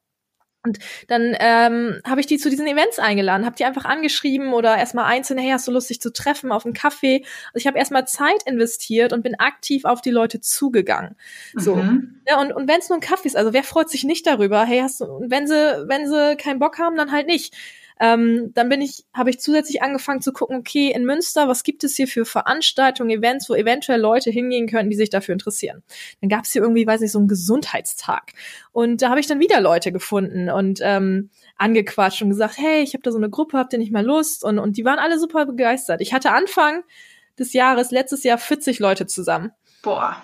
[0.69, 0.79] Und
[1.09, 5.07] dann ähm, habe ich die zu diesen Events eingeladen, habe die einfach angeschrieben oder erstmal
[5.07, 7.25] einzeln, hey, hast du Lust, dich zu treffen auf einen Kaffee?
[7.53, 11.17] Also ich habe erstmal Zeit investiert und bin aktiv auf die Leute zugegangen.
[11.55, 11.77] So.
[11.77, 12.21] Mhm.
[12.29, 14.65] Ja, und und wenn es nur ein Kaffee ist, also wer freut sich nicht darüber?
[14.65, 17.55] Hey, hast du, und wenn sie, wenn sie keinen Bock haben, dann halt nicht.
[18.01, 21.85] Ähm, dann bin ich, habe ich zusätzlich angefangen zu gucken, okay, in Münster, was gibt
[21.85, 25.83] es hier für Veranstaltungen, Events, wo eventuell Leute hingehen können, die sich dafür interessieren.
[26.21, 28.33] Dann gab es hier irgendwie, weiß ich, so einen Gesundheitstag.
[28.73, 32.95] Und da habe ich dann wieder Leute gefunden und ähm, angequatscht und gesagt, hey, ich
[32.95, 34.45] habe da so eine Gruppe, habt ihr nicht mal Lust?
[34.45, 36.01] Und, und die waren alle super begeistert.
[36.01, 36.83] Ich hatte Anfang
[37.39, 39.53] des Jahres, letztes Jahr, 40 Leute zusammen.
[39.83, 40.17] Boah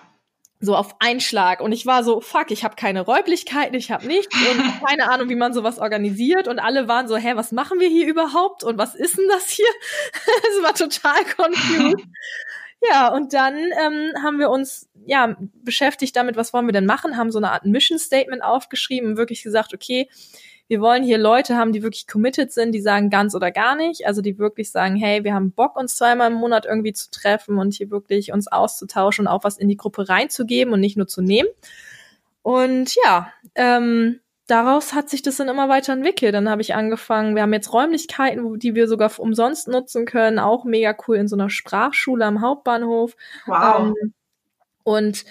[0.60, 4.34] so auf Einschlag und ich war so fuck ich habe keine Räumlichkeiten ich habe nichts
[4.34, 6.48] und keine Ahnung wie man sowas organisiert.
[6.48, 8.64] Und alle waren so hä was machen wir hier überhaupt?
[8.64, 9.66] Und was ist denn das hier?
[10.56, 12.06] Es war total confused.
[12.90, 17.16] Ja und dann ähm, haben wir uns ja beschäftigt damit was wollen wir denn machen?
[17.16, 20.10] Haben so eine Art Mission Statement aufgeschrieben und wirklich gesagt okay
[20.66, 24.06] wir wollen hier Leute haben, die wirklich committed sind, die sagen ganz oder gar nicht,
[24.06, 27.58] also die wirklich sagen, hey, wir haben Bock, uns zweimal im Monat irgendwie zu treffen
[27.58, 31.06] und hier wirklich uns auszutauschen und auch was in die Gruppe reinzugeben und nicht nur
[31.06, 31.48] zu nehmen.
[32.42, 36.34] Und ja, ähm, daraus hat sich das dann immer weiter entwickelt.
[36.34, 40.64] Dann habe ich angefangen, wir haben jetzt Räumlichkeiten, die wir sogar umsonst nutzen können, auch
[40.64, 43.16] mega cool in so einer Sprachschule am Hauptbahnhof.
[43.46, 43.92] Wow.
[44.02, 44.14] Ähm,
[44.82, 45.24] und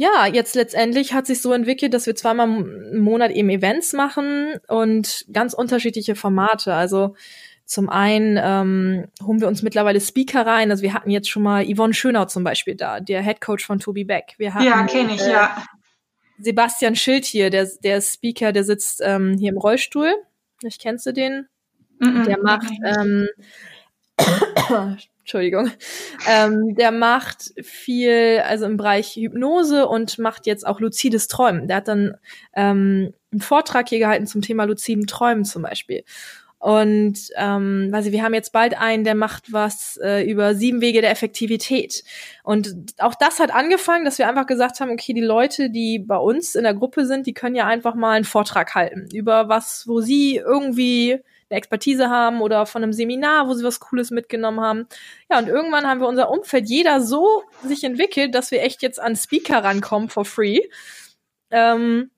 [0.00, 4.54] ja, jetzt letztendlich hat sich so entwickelt, dass wir zweimal im Monat eben Events machen
[4.66, 6.72] und ganz unterschiedliche Formate.
[6.72, 7.16] Also
[7.66, 10.70] zum einen ähm, holen wir uns mittlerweile Speaker rein.
[10.70, 13.78] Also wir hatten jetzt schon mal Yvonne Schönau zum Beispiel da, der Head Coach von
[13.78, 14.36] Tobi Beck.
[14.38, 15.62] Wir hatten, ja, kenne ich, äh, ja.
[16.38, 20.14] Sebastian Schild hier, der, der Speaker, der sitzt ähm, hier im Rollstuhl.
[20.62, 21.46] Ich kennst du den?
[21.98, 23.28] Mm -mm, der macht ähm,
[25.30, 25.70] Entschuldigung,
[26.28, 31.68] ähm, der macht viel, also im Bereich Hypnose und macht jetzt auch luzides Träumen.
[31.68, 32.16] Der hat dann
[32.52, 36.02] ähm, einen Vortrag hier gehalten zum Thema luziden Träumen zum Beispiel.
[36.58, 40.80] Und ähm, weiß ich, wir haben jetzt bald einen, der macht was äh, über sieben
[40.80, 42.02] Wege der Effektivität.
[42.42, 46.18] Und auch das hat angefangen, dass wir einfach gesagt haben, okay, die Leute, die bei
[46.18, 49.86] uns in der Gruppe sind, die können ja einfach mal einen Vortrag halten über was,
[49.86, 54.60] wo sie irgendwie eine Expertise haben oder von einem Seminar, wo sie was Cooles mitgenommen
[54.60, 54.86] haben.
[55.30, 59.00] Ja, und irgendwann haben wir unser Umfeld jeder so sich entwickelt, dass wir echt jetzt
[59.00, 60.60] an Speaker rankommen for free.
[61.50, 62.10] Ähm,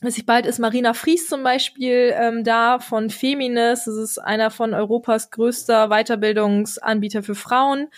[0.00, 3.84] weiß ich, bald ist Marina Fries zum Beispiel ähm, da von Feminis.
[3.84, 7.88] Das ist einer von Europas größter Weiterbildungsanbieter für Frauen.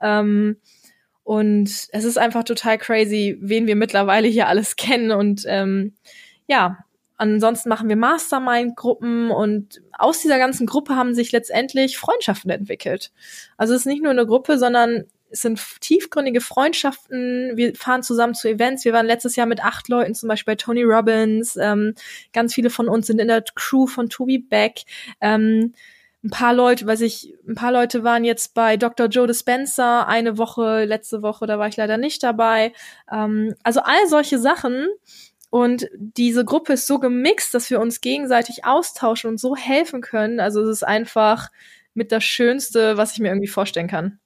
[0.00, 0.56] Ähm,
[1.24, 5.10] und es ist einfach total crazy, wen wir mittlerweile hier alles kennen.
[5.12, 5.94] Und ähm,
[6.46, 6.78] ja,
[7.18, 13.12] Ansonsten machen wir Mastermind-Gruppen und aus dieser ganzen Gruppe haben sich letztendlich Freundschaften entwickelt.
[13.56, 17.56] Also es ist nicht nur eine Gruppe, sondern es sind tiefgründige Freundschaften.
[17.56, 18.84] Wir fahren zusammen zu Events.
[18.84, 21.56] Wir waren letztes Jahr mit acht Leuten, zum Beispiel bei Tony Robbins.
[21.56, 21.94] Ähm,
[22.32, 24.84] ganz viele von uns sind in der Crew von Toby Beck.
[25.20, 25.74] Ähm,
[26.24, 29.06] ein paar Leute, weiß ich, ein paar Leute waren jetzt bei Dr.
[29.06, 32.72] Joe Dispenza eine Woche, letzte Woche, da war ich leider nicht dabei.
[33.10, 34.88] Ähm, also all solche Sachen
[35.50, 40.40] und diese Gruppe ist so gemixt, dass wir uns gegenseitig austauschen und so helfen können.
[40.40, 41.48] Also es ist einfach
[41.94, 44.20] mit das Schönste, was ich mir irgendwie vorstellen kann.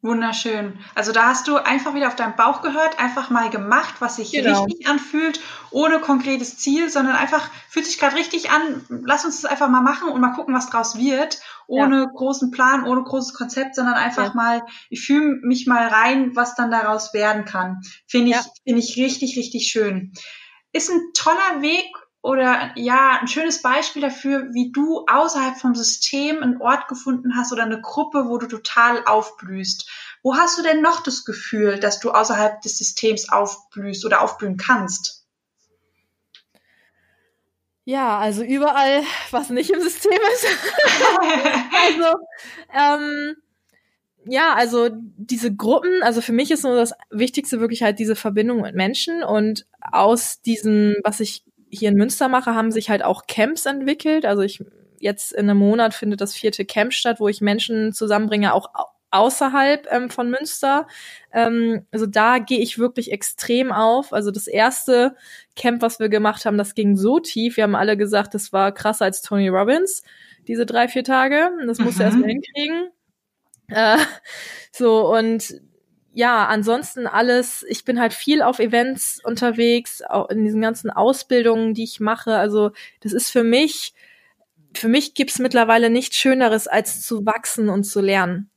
[0.00, 0.78] Wunderschön.
[0.94, 4.30] Also da hast du einfach wieder auf deinen Bauch gehört, einfach mal gemacht, was sich
[4.30, 4.62] genau.
[4.62, 5.40] richtig anfühlt,
[5.72, 8.84] ohne konkretes Ziel, sondern einfach fühlt sich gerade richtig an.
[9.04, 12.10] Lass uns das einfach mal machen und mal gucken, was draus wird, ohne ja.
[12.14, 14.34] großen Plan, ohne großes Konzept, sondern einfach ja.
[14.34, 17.80] mal, ich fühle mich mal rein, was dann daraus werden kann.
[18.06, 18.44] Finde ich, ja.
[18.62, 20.12] finde ich richtig, richtig schön.
[20.72, 26.42] Ist ein toller Weg, oder ja, ein schönes Beispiel dafür, wie du außerhalb vom System
[26.42, 29.88] einen Ort gefunden hast oder eine Gruppe, wo du total aufblühst.
[30.22, 34.56] Wo hast du denn noch das Gefühl, dass du außerhalb des Systems aufblühst oder aufblühen
[34.56, 35.26] kannst?
[37.84, 40.46] Ja, also überall, was nicht im System ist.
[41.86, 42.18] also,
[42.74, 43.36] ähm,
[44.28, 48.60] ja, also diese Gruppen, also für mich ist nur das Wichtigste wirklich halt diese Verbindung
[48.60, 53.26] mit Menschen und aus diesem, was ich hier in Münster mache, haben sich halt auch
[53.26, 54.24] Camps entwickelt.
[54.24, 54.62] Also ich
[55.00, 58.68] jetzt in einem Monat findet das vierte Camp statt, wo ich Menschen zusammenbringe, auch
[59.10, 60.86] außerhalb ähm, von Münster.
[61.32, 64.12] Ähm, also da gehe ich wirklich extrem auf.
[64.12, 65.16] Also das erste
[65.56, 67.56] Camp, was wir gemacht haben, das ging so tief.
[67.56, 70.02] Wir haben alle gesagt, das war krasser als Tony Robbins,
[70.46, 71.50] diese drei, vier Tage.
[71.66, 71.98] Das musst mhm.
[71.98, 72.90] du erstmal hinkriegen.
[73.68, 73.98] Äh,
[74.72, 75.60] so, und
[76.18, 81.74] ja, ansonsten alles, ich bin halt viel auf Events unterwegs, auch in diesen ganzen Ausbildungen,
[81.74, 82.34] die ich mache.
[82.36, 83.94] Also das ist für mich,
[84.74, 88.50] für mich gibt's mittlerweile nichts Schöneres, als zu wachsen und zu lernen.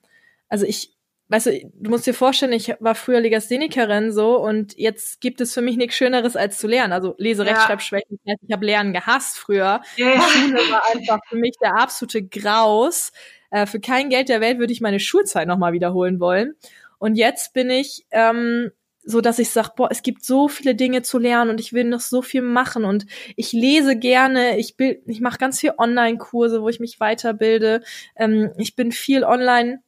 [0.50, 0.96] Also ich,
[1.30, 5.54] weißt du, du musst dir vorstellen, ich war früher Legasthenikerin so und jetzt gibt es
[5.54, 6.94] für mich nichts Schöneres als zu lernen.
[6.94, 7.52] Also Lese, ja.
[7.52, 9.82] Rechtschreibschwächen, ich habe Lernen gehasst früher.
[9.98, 10.14] Ja.
[10.16, 13.12] Die Schule war einfach für mich der absolute Graus.
[13.52, 16.56] Äh, für kein Geld der Welt würde ich meine Schulzeit nochmal wiederholen wollen.
[16.98, 18.72] Und jetzt bin ich ähm,
[19.04, 21.84] so, dass ich sage, boah, es gibt so viele Dinge zu lernen und ich will
[21.84, 26.62] noch so viel machen und ich lese gerne, ich bild, ich mache ganz viel Online-Kurse,
[26.62, 27.82] wo ich mich weiterbilde.
[28.16, 29.82] Ähm, ich bin viel online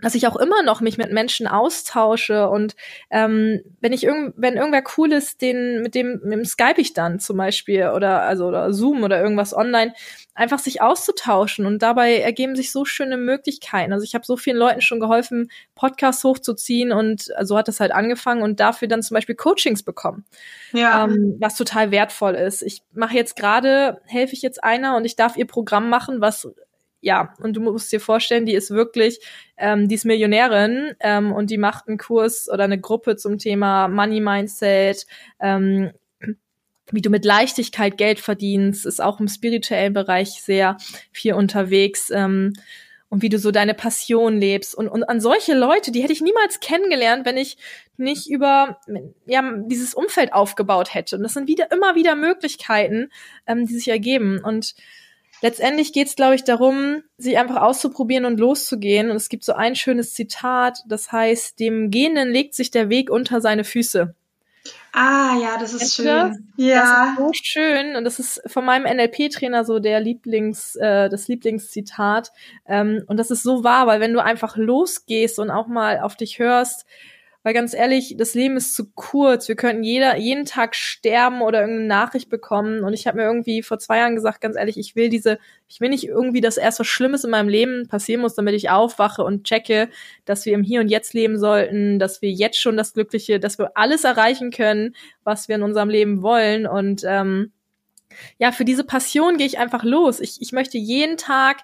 [0.00, 2.76] dass ich auch immer noch mich mit Menschen austausche und
[3.10, 6.92] ähm, wenn ich irgend, wenn irgendwer cool ist, den mit dem mit dem Skype ich
[6.92, 9.94] dann zum Beispiel oder also oder Zoom oder irgendwas online,
[10.34, 13.92] einfach sich auszutauschen und dabei ergeben sich so schöne Möglichkeiten.
[13.92, 17.92] Also ich habe so vielen Leuten schon geholfen, Podcasts hochzuziehen und so hat es halt
[17.92, 20.24] angefangen und dafür dann zum Beispiel Coachings bekommen,
[20.72, 21.04] ja.
[21.04, 22.62] ähm, was total wertvoll ist.
[22.62, 26.48] Ich mache jetzt gerade helfe ich jetzt einer und ich darf ihr Programm machen, was
[27.04, 29.20] ja, und du musst dir vorstellen, die ist wirklich,
[29.58, 33.88] ähm, die ist Millionärin ähm, und die macht einen Kurs oder eine Gruppe zum Thema
[33.88, 35.06] Money Mindset,
[35.38, 35.90] ähm,
[36.90, 40.78] wie du mit Leichtigkeit Geld verdienst, ist auch im spirituellen Bereich sehr
[41.12, 42.10] viel unterwegs.
[42.10, 42.54] Ähm,
[43.10, 44.74] und wie du so deine Passion lebst.
[44.74, 47.56] Und, und an solche Leute, die hätte ich niemals kennengelernt, wenn ich
[47.96, 48.80] nicht über
[49.26, 51.16] ja, dieses Umfeld aufgebaut hätte.
[51.16, 53.10] Und das sind wieder immer wieder Möglichkeiten,
[53.46, 54.40] ähm, die sich ergeben.
[54.42, 54.74] Und
[55.44, 59.10] letztendlich geht es, glaube ich, darum, sich einfach auszuprobieren und loszugehen.
[59.10, 63.10] Und es gibt so ein schönes Zitat, das heißt, dem Gehenden legt sich der Weg
[63.10, 64.14] unter seine Füße.
[64.92, 66.06] Ah, ja, das ist schön.
[66.06, 66.38] Das?
[66.56, 66.80] Ja.
[66.80, 67.94] Das ist so schön.
[67.94, 72.32] Und das ist von meinem NLP-Trainer so der Lieblings, äh, das Lieblingszitat.
[72.66, 76.16] Ähm, und das ist so wahr, weil wenn du einfach losgehst und auch mal auf
[76.16, 76.86] dich hörst,
[77.44, 79.48] weil ganz ehrlich, das Leben ist zu kurz.
[79.48, 82.82] Wir könnten jeder, jeden Tag sterben oder irgendeine Nachricht bekommen.
[82.82, 85.78] Und ich habe mir irgendwie vor zwei Jahren gesagt, ganz ehrlich, ich will diese, ich
[85.78, 89.22] will nicht irgendwie, dass erst was Schlimmes in meinem Leben passieren muss, damit ich aufwache
[89.22, 89.90] und checke,
[90.24, 93.58] dass wir im Hier und Jetzt leben sollten, dass wir jetzt schon das Glückliche, dass
[93.58, 96.66] wir alles erreichen können, was wir in unserem Leben wollen.
[96.66, 97.52] Und ähm,
[98.38, 100.20] ja, für diese Passion gehe ich einfach los.
[100.20, 101.58] Ich, ich möchte jeden Tag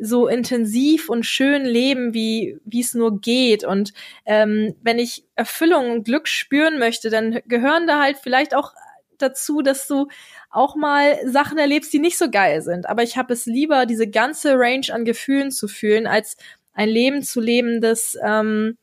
[0.00, 3.64] so intensiv und schön leben, wie wie es nur geht.
[3.64, 3.92] Und
[4.26, 8.72] ähm, wenn ich Erfüllung und Glück spüren möchte, dann gehören da halt vielleicht auch
[9.18, 10.08] dazu, dass du
[10.50, 12.88] auch mal Sachen erlebst, die nicht so geil sind.
[12.88, 16.36] Aber ich habe es lieber, diese ganze Range an Gefühlen zu fühlen, als
[16.72, 18.76] ein Leben zu leben, das ähm,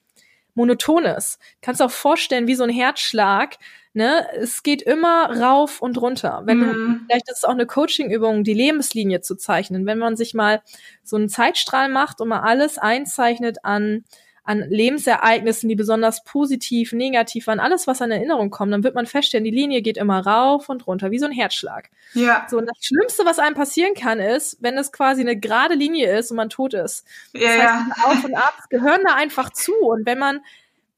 [0.58, 1.40] monotones.
[1.62, 3.58] Kannst auch vorstellen, wie so ein Herzschlag,
[3.94, 6.42] ne, es geht immer rauf und runter.
[6.46, 6.64] Wenn mhm.
[6.64, 9.86] du, vielleicht ist es auch eine Coaching-Übung, die Lebenslinie zu zeichnen.
[9.86, 10.62] Wenn man sich mal
[11.04, 14.04] so einen Zeitstrahl macht und mal alles einzeichnet an
[14.48, 19.06] an Lebensereignissen, die besonders positiv, negativ waren, alles, was an Erinnerung kommt, dann wird man
[19.06, 21.90] feststellen, die Linie geht immer rauf und runter, wie so ein Herzschlag.
[22.14, 22.48] Ja.
[22.50, 26.18] So, und das Schlimmste, was einem passieren kann, ist, wenn es quasi eine gerade Linie
[26.18, 27.06] ist und man tot ist.
[27.34, 27.88] Ja, das heißt, ja.
[28.06, 29.74] Auf und Abs gehören da einfach zu.
[29.82, 30.40] Und wenn man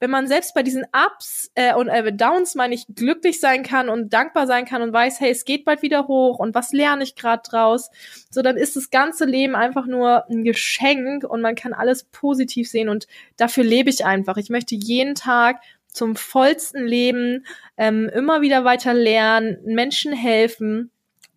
[0.00, 3.88] wenn man selbst bei diesen Ups äh, und äh, Downs, meine ich, glücklich sein kann
[3.88, 7.04] und dankbar sein kann und weiß, hey, es geht bald wieder hoch und was lerne
[7.04, 7.90] ich gerade draus,
[8.30, 12.68] so dann ist das ganze Leben einfach nur ein Geschenk und man kann alles positiv
[12.68, 14.38] sehen und dafür lebe ich einfach.
[14.38, 17.44] Ich möchte jeden Tag zum vollsten Leben
[17.76, 20.90] ähm, immer wieder weiter lernen, Menschen helfen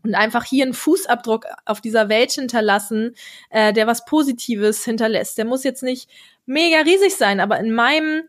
[0.04, 3.16] und einfach hier einen Fußabdruck auf dieser Welt hinterlassen,
[3.50, 5.38] äh, der was Positives hinterlässt.
[5.38, 6.10] Der muss jetzt nicht
[6.46, 8.24] mega riesig sein, aber in meinem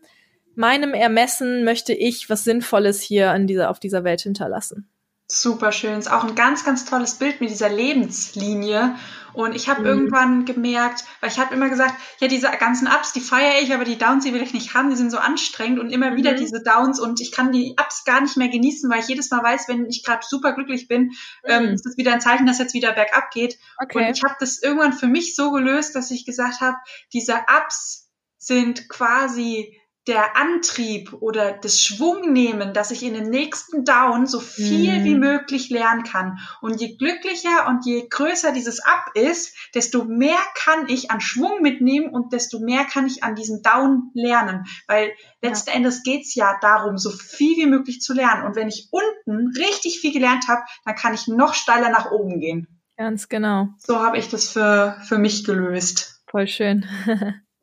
[0.57, 4.89] meinem Ermessen möchte ich was Sinnvolles hier in dieser auf dieser Welt hinterlassen.
[5.27, 5.97] Super schön.
[5.97, 8.95] Ist auch ein ganz, ganz tolles Bild mit dieser Lebenslinie.
[9.33, 9.87] Und ich habe mhm.
[9.87, 13.83] irgendwann gemerkt, weil ich habe immer gesagt, ja, diese ganzen Ups, die feiere ich, aber
[13.83, 16.15] die Downs, die will ich nicht haben, die sind so anstrengend und immer mhm.
[16.17, 19.31] wieder diese Downs und ich kann die Ups gar nicht mehr genießen, weil ich jedes
[19.31, 21.11] Mal weiß, wenn ich gerade super glücklich bin,
[21.43, 21.67] ähm, mhm.
[21.69, 23.57] ähm, ist das wieder ein Zeichen, dass jetzt wieder bergab geht.
[23.81, 23.97] Okay.
[23.97, 26.77] Und ich habe das irgendwann für mich so gelöst, dass ich gesagt habe,
[27.11, 29.75] diese Ups sind quasi
[30.07, 35.03] der Antrieb oder das Schwungnehmen, dass ich in den nächsten Down so viel mm.
[35.03, 36.37] wie möglich lernen kann.
[36.61, 41.61] Und je glücklicher und je größer dieses Up ist, desto mehr kann ich an Schwung
[41.61, 44.65] mitnehmen und desto mehr kann ich an diesem Down lernen.
[44.87, 45.77] Weil letzten ja.
[45.77, 48.45] Endes geht's ja darum, so viel wie möglich zu lernen.
[48.45, 52.39] Und wenn ich unten richtig viel gelernt habe, dann kann ich noch steiler nach oben
[52.39, 52.67] gehen.
[52.97, 53.69] Ganz genau.
[53.79, 56.21] So habe ich das für, für mich gelöst.
[56.29, 56.85] Voll schön.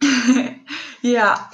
[1.02, 1.50] ja.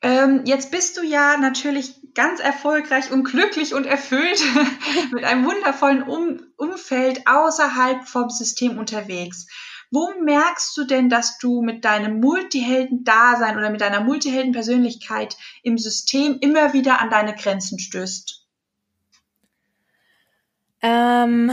[0.00, 4.42] Ähm, jetzt bist du ja natürlich ganz erfolgreich und glücklich und erfüllt
[5.12, 9.46] mit einem wundervollen um Umfeld außerhalb vom System unterwegs.
[9.90, 16.38] Wo merkst du denn, dass du mit deinem Multihelden-Dasein oder mit deiner Multihelden-Persönlichkeit im System
[16.40, 18.46] immer wieder an deine Grenzen stößt?
[20.82, 21.50] Ähm,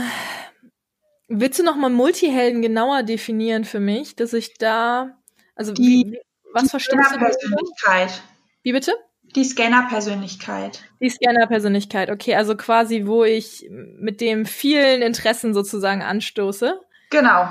[1.28, 5.18] willst du nochmal Multihelden genauer definieren für mich, dass ich da,
[5.56, 6.20] also die, wie,
[6.52, 7.18] was verstehst du?
[7.18, 8.22] Persönlichkeit.
[8.66, 8.92] Wie bitte?
[9.36, 10.82] Die Scanner-Persönlichkeit.
[11.00, 16.80] Die Scanner-Persönlichkeit, okay, also quasi, wo ich mit dem vielen Interessen sozusagen anstoße.
[17.10, 17.46] Genau.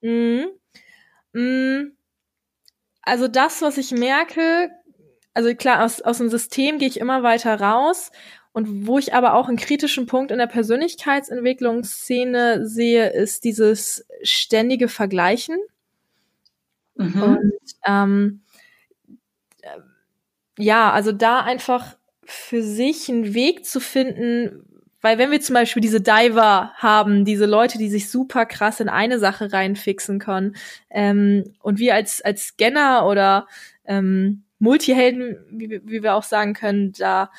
[0.00, 0.46] Mhm.
[1.32, 1.96] Mhm.
[3.02, 4.70] Also das, was ich merke,
[5.34, 8.12] also klar, aus, aus dem System gehe ich immer weiter raus.
[8.52, 14.86] Und wo ich aber auch einen kritischen Punkt in der Persönlichkeitsentwicklungsszene sehe, ist dieses ständige
[14.86, 15.58] Vergleichen.
[16.94, 17.22] Mhm.
[17.22, 18.42] Und ähm,
[20.60, 24.64] ja, also da einfach für sich einen Weg zu finden,
[25.00, 28.88] weil wenn wir zum Beispiel diese Diver haben, diese Leute, die sich super krass in
[28.88, 30.56] eine Sache reinfixen können,
[30.90, 33.46] ähm, und wir als, als Scanner oder
[33.84, 37.30] ähm, Multihelden, wie, wie wir auch sagen können, da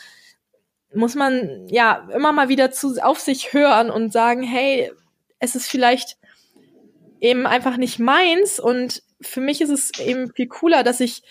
[0.93, 4.91] muss man ja immer mal wieder zu, auf sich hören und sagen, hey,
[5.39, 6.17] es ist vielleicht
[7.21, 11.21] eben einfach nicht meins und für mich ist es eben viel cooler, dass ich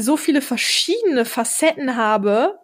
[0.00, 2.58] so viele verschiedene Facetten habe,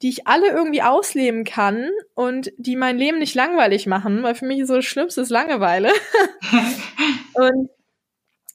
[0.00, 4.46] die ich alle irgendwie ausleben kann und die mein Leben nicht langweilig machen, weil für
[4.46, 5.90] mich so das Schlimmste ist Langeweile.
[7.34, 7.68] und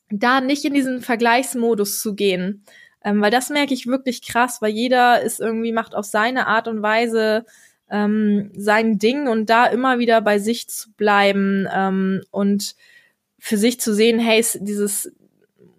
[0.10, 2.64] da nicht in diesen Vergleichsmodus zu gehen.
[3.04, 6.70] Ähm, weil das merke ich wirklich krass, weil jeder ist irgendwie, macht auf seine Art
[6.70, 7.46] und Weise
[7.92, 12.76] ähm, sein Ding und da immer wieder bei sich zu bleiben ähm, und
[13.38, 15.12] für sich zu sehen, hey, dieses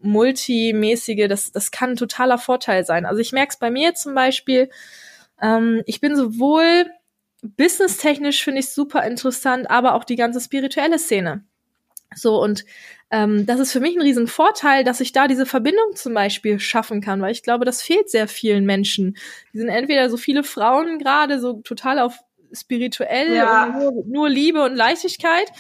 [0.04, 3.06] multimäßige, das, das kann ein totaler Vorteil sein.
[3.06, 4.70] Also ich merke es bei mir zum Beispiel,
[5.40, 6.86] ähm, ich bin sowohl
[7.42, 11.44] businesstechnisch finde ich super interessant, aber auch die ganze spirituelle Szene.
[12.14, 12.64] So, und
[13.10, 16.60] ähm, das ist für mich ein riesen Vorteil, dass ich da diese Verbindung zum Beispiel
[16.60, 19.16] schaffen kann, weil ich glaube, das fehlt sehr vielen Menschen.
[19.52, 22.18] Die sind entweder so viele Frauen gerade so total auf
[22.52, 23.76] spirituell ja.
[23.76, 25.50] nur, nur Liebe und Leichtigkeit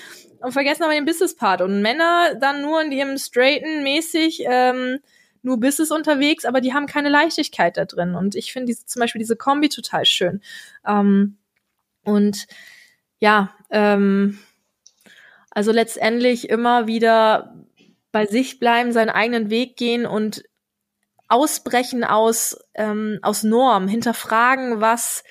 [0.44, 1.62] und vergessen aber den Business-Part.
[1.62, 4.98] Und Männer dann nur in ihrem straighten mäßig ähm,
[5.42, 8.14] nur Business unterwegs, aber die haben keine Leichtigkeit da drin.
[8.14, 10.42] Und ich finde diese, zum Beispiel diese Kombi total schön.
[10.86, 11.38] Ähm,
[12.04, 12.46] und
[13.20, 14.38] ja, ähm,
[15.50, 17.54] also letztendlich immer wieder
[18.12, 20.44] bei sich bleiben, seinen eigenen Weg gehen und
[21.28, 25.24] ausbrechen aus, ähm, aus Norm, hinterfragen, was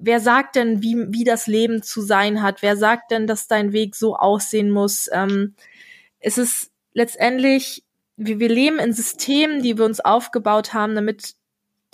[0.00, 2.62] wer sagt denn, wie, wie das Leben zu sein hat?
[2.62, 5.08] Wer sagt denn, dass dein Weg so aussehen muss?
[5.12, 5.54] Ähm,
[6.20, 7.84] es ist letztendlich,
[8.16, 11.34] wir, wir leben in Systemen, die wir uns aufgebaut haben, damit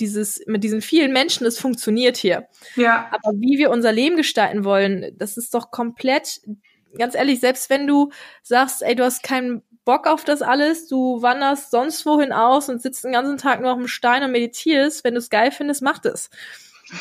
[0.01, 2.49] dieses, mit diesen vielen Menschen, es funktioniert hier.
[2.75, 3.11] Ja.
[3.11, 6.41] Aber wie wir unser Leben gestalten wollen, das ist doch komplett,
[6.99, 8.11] ganz ehrlich, selbst wenn du
[8.43, 12.81] sagst, ey, du hast keinen Bock auf das alles, du wanderst sonst wohin aus und
[12.81, 15.83] sitzt den ganzen Tag nur auf dem Stein und meditierst, wenn du es geil findest,
[15.83, 16.31] mach das.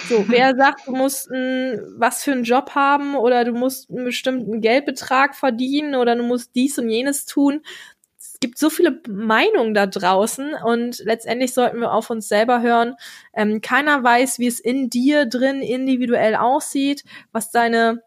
[0.08, 4.06] So, wer sagt, du musst ein, was für einen Job haben oder du musst einen
[4.06, 7.62] bestimmten Geldbetrag verdienen oder du musst dies und jenes tun.
[8.19, 12.96] Es gibt so viele Meinungen da draußen und letztendlich sollten wir auf uns selber hören.
[13.33, 18.02] Ähm, keiner weiß, wie es in dir drin individuell aussieht, was deine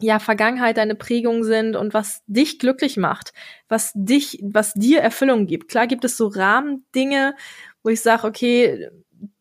[0.00, 3.32] ja, Vergangenheit, deine Prägungen sind und was dich glücklich macht,
[3.68, 5.68] was dich, was dir Erfüllung gibt.
[5.68, 7.36] Klar gibt es so Rahmendinge,
[7.84, 8.90] wo ich sage, okay,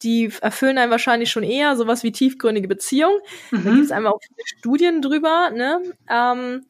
[0.01, 3.19] die erfüllen einen wahrscheinlich schon eher, sowas wie tiefgründige Beziehung.
[3.51, 3.63] Mhm.
[3.63, 5.81] Da gibt es einfach auch viele Studien drüber, ne?
[6.09, 6.65] Ähm,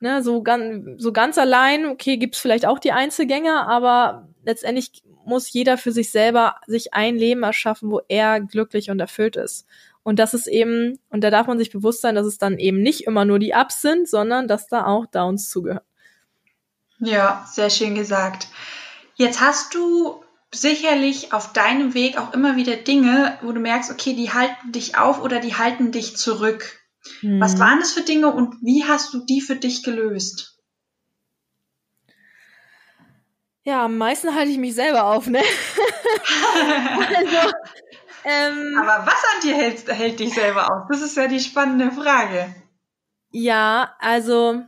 [0.00, 5.52] ne, so ganz, so ganz allein, okay, gibt's vielleicht auch die Einzelgänger, aber letztendlich muss
[5.52, 9.66] jeder für sich selber sich ein Leben erschaffen, wo er glücklich und erfüllt ist.
[10.02, 12.80] Und das ist eben, und da darf man sich bewusst sein, dass es dann eben
[12.80, 15.84] nicht immer nur die Ups sind, sondern dass da auch Downs zugehören.
[17.00, 18.48] Ja, sehr schön gesagt.
[19.16, 20.22] Jetzt hast du
[20.52, 24.96] sicherlich auf deinem Weg auch immer wieder Dinge, wo du merkst, okay, die halten dich
[24.96, 26.80] auf oder die halten dich zurück.
[27.20, 27.40] Hm.
[27.40, 30.58] Was waren das für Dinge und wie hast du die für dich gelöst?
[33.64, 35.40] Ja, am meisten halte ich mich selber auf, ne?
[37.16, 37.52] also,
[38.24, 40.88] ähm, Aber was an dir hält, hält dich selber auf?
[40.88, 42.54] Das ist ja die spannende Frage.
[43.30, 44.62] Ja, also,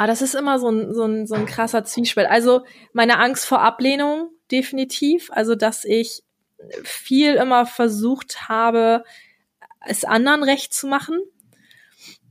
[0.00, 2.26] ah, das ist immer so ein, so ein, so ein krasser Zwiespalt.
[2.30, 5.30] Also, meine Angst vor Ablehnung, definitiv.
[5.30, 6.22] Also, dass ich
[6.82, 9.04] viel immer versucht habe,
[9.86, 11.18] es anderen recht zu machen.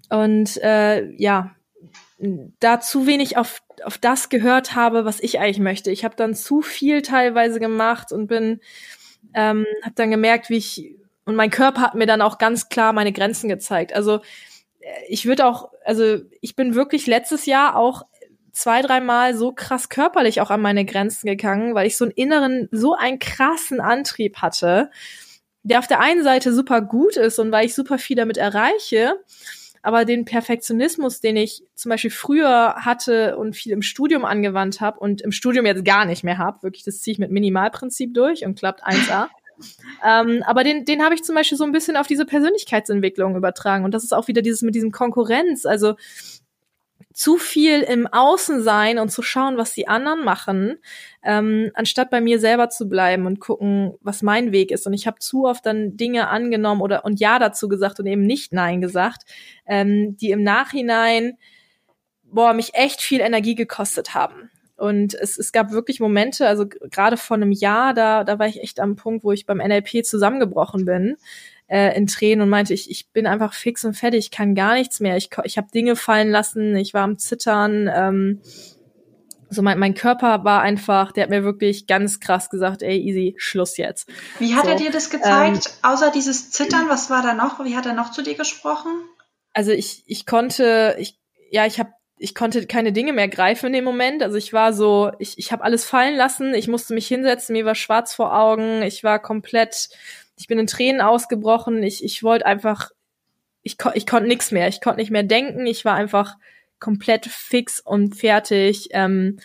[0.10, 1.52] Und äh, ja,
[2.60, 5.92] da zu wenig auf, auf das gehört habe, was ich eigentlich möchte.
[5.92, 8.62] Ich habe dann zu viel teilweise gemacht und bin,
[9.36, 10.96] ähm, habe dann gemerkt, wie ich
[11.26, 13.94] und mein Körper hat mir dann auch ganz klar meine Grenzen gezeigt.
[13.94, 14.22] Also
[15.08, 18.04] ich würde auch, also ich bin wirklich letztes Jahr auch
[18.52, 22.68] zwei, dreimal so krass körperlich auch an meine Grenzen gegangen, weil ich so einen inneren,
[22.72, 24.90] so einen krassen Antrieb hatte,
[25.64, 29.16] der auf der einen Seite super gut ist und weil ich super viel damit erreiche,
[29.82, 35.00] aber den Perfektionismus, den ich zum Beispiel früher hatte und viel im Studium angewandt habe
[35.00, 38.46] und im Studium jetzt gar nicht mehr habe, wirklich, das ziehe ich mit Minimalprinzip durch
[38.46, 39.28] und klappt 1A.
[40.06, 43.86] ähm, aber den, den habe ich zum Beispiel so ein bisschen auf diese Persönlichkeitsentwicklung übertragen.
[43.86, 45.66] Und das ist auch wieder dieses mit diesem Konkurrenz.
[45.66, 45.96] Also
[47.14, 50.78] zu viel im Außen sein und zu schauen, was die anderen machen,
[51.24, 54.88] ähm, anstatt bei mir selber zu bleiben und gucken, was mein Weg ist.
[54.88, 58.22] Und ich habe zu oft dann Dinge angenommen oder und ja dazu gesagt und eben
[58.22, 59.24] nicht nein gesagt,
[59.66, 61.38] ähm, die im Nachhinein
[62.24, 64.52] boah mich echt viel Energie gekostet haben.
[64.80, 68.62] Und es, es gab wirklich Momente, also gerade vor einem Jahr, da, da war ich
[68.62, 71.18] echt am Punkt, wo ich beim NLP zusammengebrochen bin,
[71.68, 74.76] äh, in Tränen und meinte, ich, ich bin einfach fix und fertig, ich kann gar
[74.76, 75.18] nichts mehr.
[75.18, 77.90] Ich, ich habe Dinge fallen lassen, ich war am Zittern.
[77.94, 78.42] Ähm,
[79.50, 83.36] so mein, mein Körper war einfach, der hat mir wirklich ganz krass gesagt, ey, easy,
[83.38, 84.08] Schluss jetzt.
[84.38, 85.66] Wie hat so, er dir das gezeigt?
[85.66, 87.64] Ähm, Außer dieses Zittern, was war da noch?
[87.66, 88.92] Wie hat er noch zu dir gesprochen?
[89.54, 91.20] Also ich, ich konnte, ich,
[91.52, 94.22] ja, ich habe ich konnte keine Dinge mehr greifen in dem Moment.
[94.22, 97.66] Also ich war so, ich, ich habe alles fallen lassen, ich musste mich hinsetzen, mir
[97.66, 99.90] war schwarz vor Augen, ich war komplett
[100.40, 101.84] ich bin in Tränen ausgebrochen.
[101.84, 102.92] Ich, ich wollte einfach,
[103.62, 104.70] ich, ich konnte nichts mehr.
[104.70, 105.68] Ich konnte nicht mehr denken.
[105.68, 106.38] Ich war einfach
[106.80, 109.40] komplett fix und fertig ähm,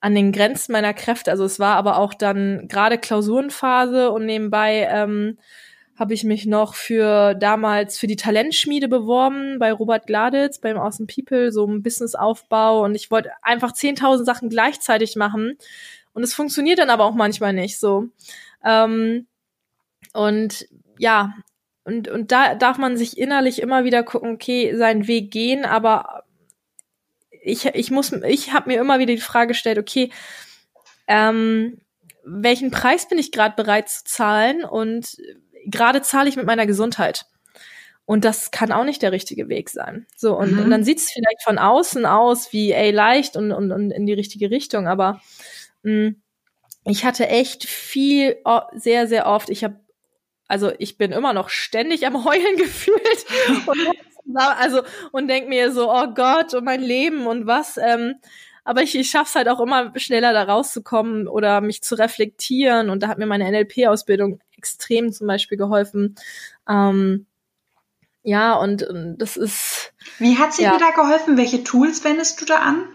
[0.00, 1.30] an den Grenzen meiner Kräfte.
[1.30, 5.38] Also es war aber auch dann gerade Klausurenphase und nebenbei ähm,
[6.00, 11.06] habe ich mich noch für damals für die Talentschmiede beworben bei Robert Gladitz beim Awesome
[11.06, 15.58] People, so ein Businessaufbau und ich wollte einfach 10.000 Sachen gleichzeitig machen
[16.14, 18.06] und es funktioniert dann aber auch manchmal nicht so.
[18.64, 19.26] Ähm,
[20.14, 21.34] und ja,
[21.84, 26.24] und, und da darf man sich innerlich immer wieder gucken, okay, seinen Weg gehen, aber
[27.42, 30.10] ich, ich muss, ich habe mir immer wieder die Frage gestellt, okay,
[31.06, 31.78] ähm,
[32.24, 34.64] welchen Preis bin ich gerade bereit zu zahlen?
[34.64, 35.16] Und
[35.66, 37.26] gerade zahle ich mit meiner Gesundheit.
[38.04, 40.06] Und das kann auch nicht der richtige Weg sein.
[40.16, 40.64] So, und, mhm.
[40.64, 44.06] und dann sieht es vielleicht von außen aus wie, ey, leicht und, und, und in
[44.06, 45.20] die richtige Richtung, aber
[45.82, 46.22] mh, mm,
[46.86, 48.38] ich hatte echt viel,
[48.74, 49.76] sehr, sehr oft, ich habe
[50.50, 52.98] also ich bin immer noch ständig am Heulen gefühlt
[53.66, 53.96] und,
[54.34, 54.82] also
[55.12, 57.76] und denk mir so, oh Gott, und mein Leben und was.
[57.76, 58.16] Ähm,
[58.64, 62.90] aber ich, ich schaff's halt auch immer schneller da rauszukommen oder mich zu reflektieren.
[62.90, 66.16] Und da hat mir meine NLP-Ausbildung extrem zum Beispiel geholfen.
[66.68, 67.26] Ähm,
[68.22, 69.92] ja, und, und das ist.
[70.18, 70.72] Wie hat sie ja.
[70.72, 71.36] dir da geholfen?
[71.36, 72.88] Welche Tools wendest du da an?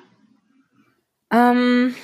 [1.31, 1.95] Ähm,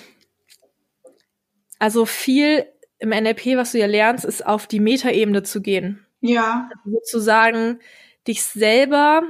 [1.79, 2.65] also viel
[2.99, 6.05] im NLP, was du ja lernst, ist auf die Metaebene zu gehen.
[6.19, 6.69] Ja.
[6.83, 7.79] Also sozusagen
[8.27, 9.23] dich selber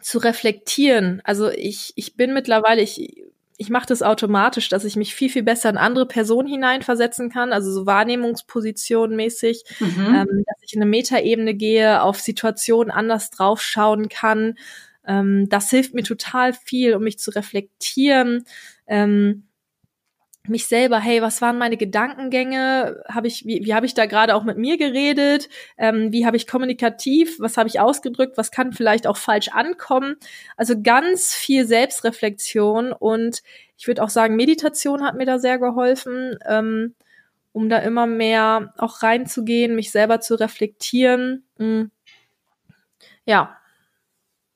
[0.00, 1.20] zu reflektieren.
[1.24, 3.24] Also ich, ich bin mittlerweile, ich,
[3.56, 7.52] ich mache das automatisch, dass ich mich viel, viel besser in andere Personen hineinversetzen kann,
[7.52, 10.14] also so Wahrnehmungsposition mäßig, mhm.
[10.14, 14.54] ähm, dass ich in eine Metaebene gehe, auf Situationen anders draufschauen kann.
[15.06, 18.44] Ähm, das hilft mir total viel, um mich zu reflektieren.
[18.86, 19.47] Ähm,
[20.48, 23.02] mich selber, hey, was waren meine Gedankengänge?
[23.08, 25.48] Habe ich, wie, wie habe ich da gerade auch mit mir geredet?
[25.76, 27.38] Ähm, wie habe ich kommunikativ?
[27.40, 28.36] Was habe ich ausgedrückt?
[28.36, 30.16] Was kann vielleicht auch falsch ankommen?
[30.56, 33.42] Also ganz viel Selbstreflexion und
[33.76, 36.36] ich würde auch sagen, Meditation hat mir da sehr geholfen.
[36.46, 36.94] Ähm,
[37.52, 41.44] um da immer mehr auch reinzugehen, mich selber zu reflektieren.
[41.58, 41.90] Mhm.
[43.24, 43.58] Ja.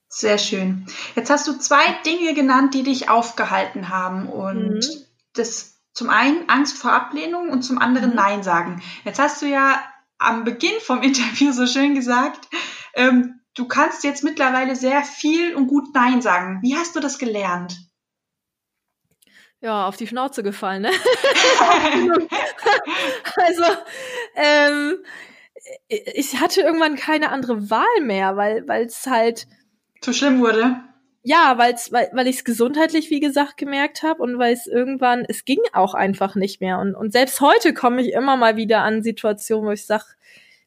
[0.08, 0.86] Sehr schön.
[1.16, 5.04] Jetzt hast du zwei Dinge genannt, die dich aufgehalten haben und mhm.
[5.32, 8.16] das zum einen Angst vor Ablehnung und zum anderen mhm.
[8.16, 8.82] Nein sagen.
[9.04, 9.82] Jetzt hast du ja
[10.18, 12.48] am Beginn vom Interview so schön gesagt,
[12.94, 16.60] ähm, du kannst jetzt mittlerweile sehr viel und gut Nein sagen.
[16.62, 17.76] Wie hast du das gelernt?
[19.60, 20.90] Ja, auf die Schnauze gefallen, ne?
[23.36, 23.62] also,
[24.34, 24.96] ähm,
[25.86, 29.46] ich hatte irgendwann keine andere Wahl mehr, weil weil es halt
[30.00, 30.82] zu schlimm wurde.
[31.24, 35.24] Ja, weil's, weil weil ich es gesundheitlich wie gesagt gemerkt habe und weil es irgendwann
[35.28, 38.82] es ging auch einfach nicht mehr und und selbst heute komme ich immer mal wieder
[38.82, 40.16] an Situationen, wo ich sag,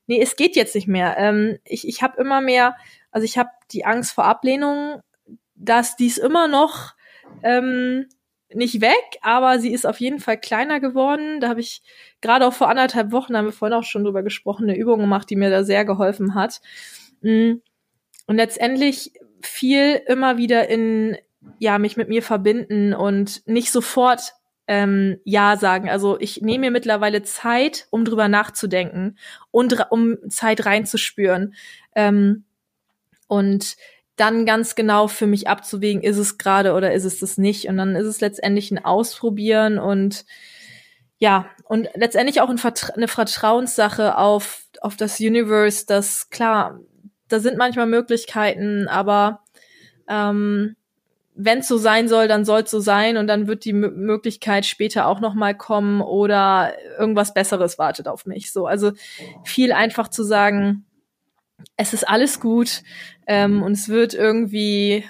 [0.07, 1.17] nee, es geht jetzt nicht mehr.
[1.17, 2.75] Ähm, ich ich habe immer mehr,
[3.11, 5.01] also ich habe die Angst vor Ablehnung,
[5.55, 6.95] dass dies immer noch
[7.43, 8.07] ähm,
[8.53, 11.41] nicht weg, aber sie ist auf jeden Fall kleiner geworden.
[11.41, 11.81] Da habe ich
[12.21, 15.29] gerade auch vor anderthalb Wochen, haben wir vorhin auch schon drüber gesprochen, eine Übung gemacht,
[15.29, 16.61] die mir da sehr geholfen hat.
[17.21, 17.55] Mm.
[18.27, 19.13] Und letztendlich
[19.45, 21.17] viel immer wieder in,
[21.59, 24.33] ja, mich mit mir verbinden und nicht sofort
[24.67, 25.89] ähm, Ja sagen.
[25.89, 29.17] Also ich nehme mir mittlerweile Zeit, um drüber nachzudenken
[29.51, 31.53] und um Zeit reinzuspüren.
[31.95, 32.45] Ähm,
[33.27, 33.75] und
[34.15, 37.67] dann ganz genau für mich abzuwägen, ist es gerade oder ist es das nicht.
[37.67, 40.25] Und dann ist es letztendlich ein Ausprobieren und
[41.17, 46.79] ja, und letztendlich auch ein Vertra eine Vertrauenssache auf, auf das Universe, das klar,
[47.27, 49.43] da sind manchmal Möglichkeiten, aber
[50.07, 50.75] ähm,
[51.35, 53.93] wenn es so sein soll, dann soll es so sein und dann wird die M
[53.97, 58.51] Möglichkeit später auch noch mal kommen oder irgendwas Besseres wartet auf mich.
[58.51, 58.93] So, also
[59.43, 60.85] viel einfach zu sagen,
[61.75, 62.83] es ist alles gut
[63.27, 65.03] ähm, und es wird irgendwie,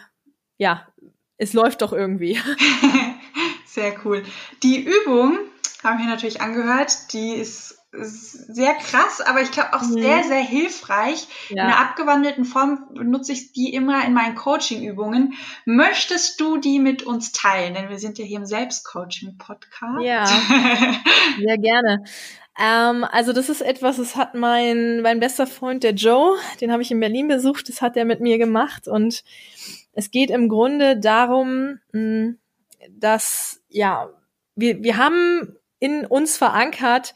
[0.57, 0.87] ja,
[1.37, 2.39] es läuft doch irgendwie.
[3.65, 4.23] Sehr cool.
[4.63, 5.37] Die Übung
[5.83, 10.01] haben wir natürlich angehört, die ist sehr krass, aber ich glaube auch mhm.
[10.01, 11.27] sehr, sehr hilfreich.
[11.49, 11.63] Ja.
[11.63, 15.33] In einer abgewandelten Form benutze ich die immer in meinen Coaching-Übungen.
[15.65, 17.73] Möchtest du die mit uns teilen?
[17.73, 20.03] Denn wir sind ja hier im Selbstcoaching-Podcast.
[20.03, 20.25] Ja,
[21.39, 22.03] sehr gerne.
[22.57, 26.81] Ähm, also das ist etwas, das hat mein, mein bester Freund, der Joe, den habe
[26.81, 29.23] ich in Berlin besucht, das hat er mit mir gemacht und
[29.91, 32.37] es geht im Grunde darum, hm,
[32.89, 34.09] dass, ja,
[34.55, 37.13] wir, wir haben in uns verankert,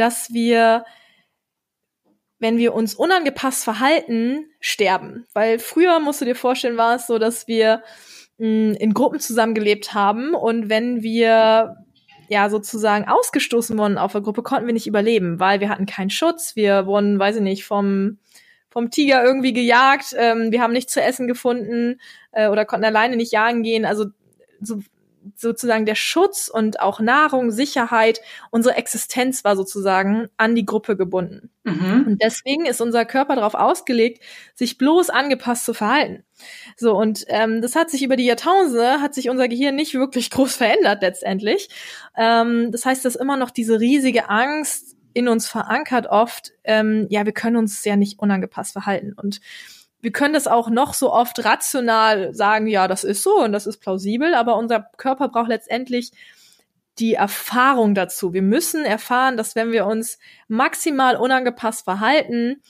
[0.00, 0.84] dass wir,
[2.38, 5.26] wenn wir uns unangepasst verhalten, sterben.
[5.34, 7.82] Weil früher, musst du dir vorstellen, war es so, dass wir
[8.38, 11.76] mh, hm, in Gruppen zusammengelebt haben und wenn wir
[12.28, 16.10] ja sozusagen ausgestoßen wurden auf der Gruppe, konnten wir nicht überleben, weil wir hatten keinen
[16.10, 16.56] Schutz.
[16.56, 18.18] Wir wurden, weiß ich nicht, vom
[18.70, 20.14] vom Tiger irgendwie gejagt.
[20.16, 22.00] Ähm, wir haben nichts zu essen gefunden
[22.32, 23.84] äh, oder konnten alleine nicht jagen gehen.
[23.84, 24.06] Also
[24.60, 24.80] so,
[25.36, 31.50] sozusagen der Schutz und auch Nahrung, Sicherheit, unsere Existenz war sozusagen an die Gruppe gebunden.
[31.64, 32.04] Mhm.
[32.06, 34.22] Und deswegen ist unser Körper darauf ausgelegt,
[34.54, 36.24] sich bloß angepasst zu verhalten.
[36.76, 40.30] So, und ähm, das hat sich über die Jahrtausende, hat sich unser Gehirn nicht wirklich
[40.30, 41.68] groß verändert letztendlich.
[42.16, 47.24] Ähm, das heißt, dass immer noch diese riesige Angst in uns verankert oft, ähm, ja,
[47.24, 49.14] wir können uns ja nicht unangepasst verhalten.
[49.14, 49.40] Und
[50.00, 53.66] wir können das auch noch so oft rational sagen, ja, das ist so und das
[53.66, 56.12] ist plausibel, aber unser Körper braucht letztendlich
[56.98, 58.32] die Erfahrung dazu.
[58.32, 60.18] Wir müssen erfahren, dass wenn wir uns
[60.48, 62.62] maximal unangepasst verhalten,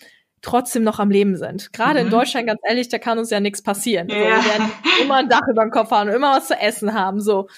[0.42, 1.72] trotzdem noch am Leben sind.
[1.72, 2.06] Gerade mhm.
[2.06, 4.10] in Deutschland, ganz ehrlich, da kann uns ja nichts passieren.
[4.10, 4.72] Also, wir werden
[5.02, 7.48] immer ein Dach über dem Kopf haben, immer was zu essen haben, so.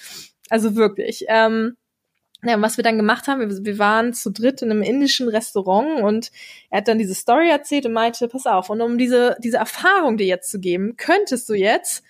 [0.49, 1.25] Also wirklich.
[1.29, 1.77] Ähm,
[2.43, 6.01] ja, was wir dann gemacht haben, wir, wir, waren zu dritt in einem indischen Restaurant
[6.01, 6.31] und
[6.69, 10.17] er hat dann diese Story erzählt und meinte, pass auf, und um diese, diese Erfahrung
[10.17, 12.03] dir jetzt zu geben, könntest du jetzt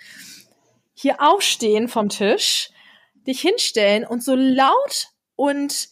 [0.94, 2.70] hier aufstehen vom Tisch,
[3.28, 5.90] dich hinstellen und so laut und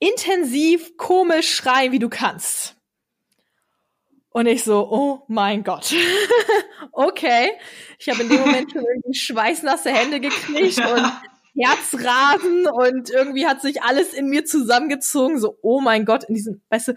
[0.00, 2.76] intensiv komisch schreien, wie du kannst.
[4.30, 5.92] Und ich so, oh mein Gott.
[6.92, 7.50] okay.
[7.98, 11.12] Ich habe in dem Moment schon irgendwie schweißnasse Hände gekriegt und
[11.58, 15.38] Herzrasen und irgendwie hat sich alles in mir zusammengezogen.
[15.38, 16.94] So, oh mein Gott, in diesem, weißt du,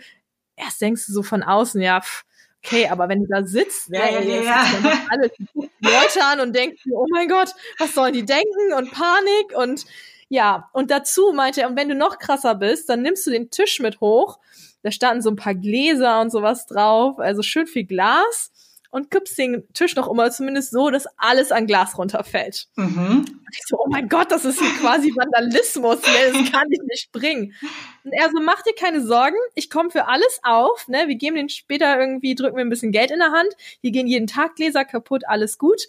[0.55, 2.23] erst denkst du so von außen, ja, pff,
[2.63, 4.65] okay, aber wenn du da sitzt, ne, ja, ja, ja.
[5.09, 5.31] alle
[5.79, 9.85] Leute an und denkst, oh mein Gott, was sollen die denken und Panik und
[10.29, 13.51] ja, und dazu meinte er, und wenn du noch krasser bist, dann nimmst du den
[13.51, 14.39] Tisch mit hoch.
[14.81, 18.51] Da standen so ein paar Gläser und sowas drauf, also schön viel Glas
[18.91, 22.67] und kippst den Tisch noch immer zumindest so, dass alles an Glas runterfällt.
[22.75, 23.25] Mhm.
[23.25, 26.31] Und ich so, oh mein Gott, das ist hier quasi Vandalismus, ne?
[26.33, 27.53] das kann ich nicht bringen.
[28.03, 31.07] Und er so, mach dir keine Sorgen, ich komme für alles auf, ne?
[31.07, 34.07] wir geben den später irgendwie, drücken wir ein bisschen Geld in der Hand, hier gehen
[34.07, 35.87] jeden Tag Gläser kaputt, alles gut.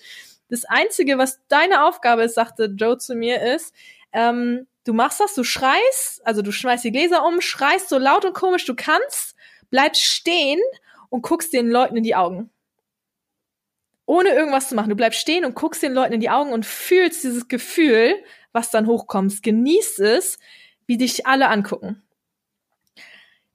[0.48, 3.74] Das Einzige, was deine Aufgabe ist, sagte Joe zu mir, ist,
[4.12, 8.24] ähm, du machst das, du schreist, also du schmeißt die Gläser um, schreist so laut
[8.24, 9.34] und komisch du kannst,
[9.70, 10.60] bleibst stehen
[11.08, 12.50] und guckst den Leuten in die Augen.
[14.06, 14.90] Ohne irgendwas zu machen.
[14.90, 18.14] Du bleibst stehen und guckst den Leuten in die Augen und fühlst dieses Gefühl,
[18.52, 19.42] was dann hochkommt.
[19.42, 20.38] Genießt es,
[20.86, 22.02] wie dich alle angucken.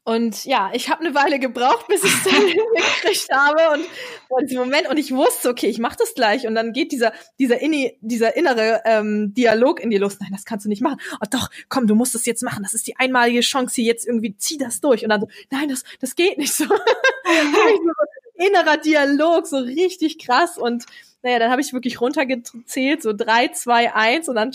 [0.08, 3.84] Und ja, ich habe eine Weile gebraucht, bis ich es dann hingekriegt habe
[4.30, 7.12] und diesem Moment und ich wusste, okay, ich mache das gleich und dann geht dieser
[7.40, 10.18] dieser inni, dieser innere ähm, Dialog in dir los.
[10.22, 11.02] Nein, das kannst du nicht machen.
[11.16, 12.64] Oh doch, komm, du musst es jetzt machen.
[12.64, 15.68] Das ist die einmalige Chance hier jetzt irgendwie zieh das durch und dann so, nein,
[15.68, 16.64] das das geht nicht so.
[18.36, 20.86] innerer Dialog, so richtig krass und
[21.22, 24.52] naja, dann habe ich wirklich runtergezählt, so drei, zwei, eins und dann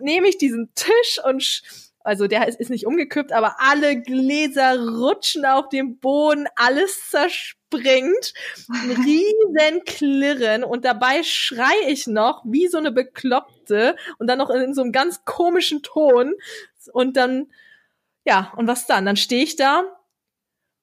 [0.00, 1.62] nehme ich diesen Tisch und
[2.06, 8.32] also der ist, ist nicht umgekippt, aber alle Gläser rutschen auf dem Boden, alles zerspringt,
[8.70, 14.50] ein riesen Klirren und dabei schrei ich noch wie so eine Bekloppte und dann noch
[14.50, 16.34] in, in so einem ganz komischen Ton
[16.92, 17.50] und dann,
[18.24, 19.04] ja, und was dann?
[19.04, 19.82] Dann stehe ich da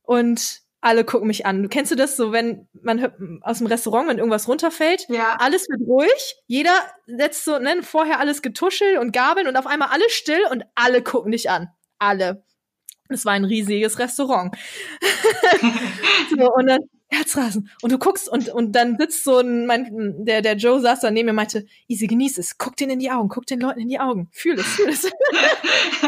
[0.01, 1.63] und alle gucken mich an.
[1.63, 5.37] Du kennst du das so, wenn man aus dem Restaurant, wenn irgendwas runterfällt, ja.
[5.39, 6.73] alles wird ruhig, jeder
[7.05, 11.01] setzt so, ne, vorher alles getuschelt und Gabeln und auf einmal alles still und alle
[11.01, 11.69] gucken dich an.
[11.99, 12.43] Alle.
[13.09, 14.55] Es war ein riesiges Restaurant.
[16.37, 17.69] so, und dann Herzrasen.
[17.81, 21.11] Und du guckst und, und dann sitzt so ein, mein, der, der Joe saß da
[21.11, 22.57] neben mir und meinte, Easy, genieß es.
[22.57, 24.29] Guck den in die Augen, guck den Leuten in die Augen.
[24.31, 25.05] Fühl es, fühl es.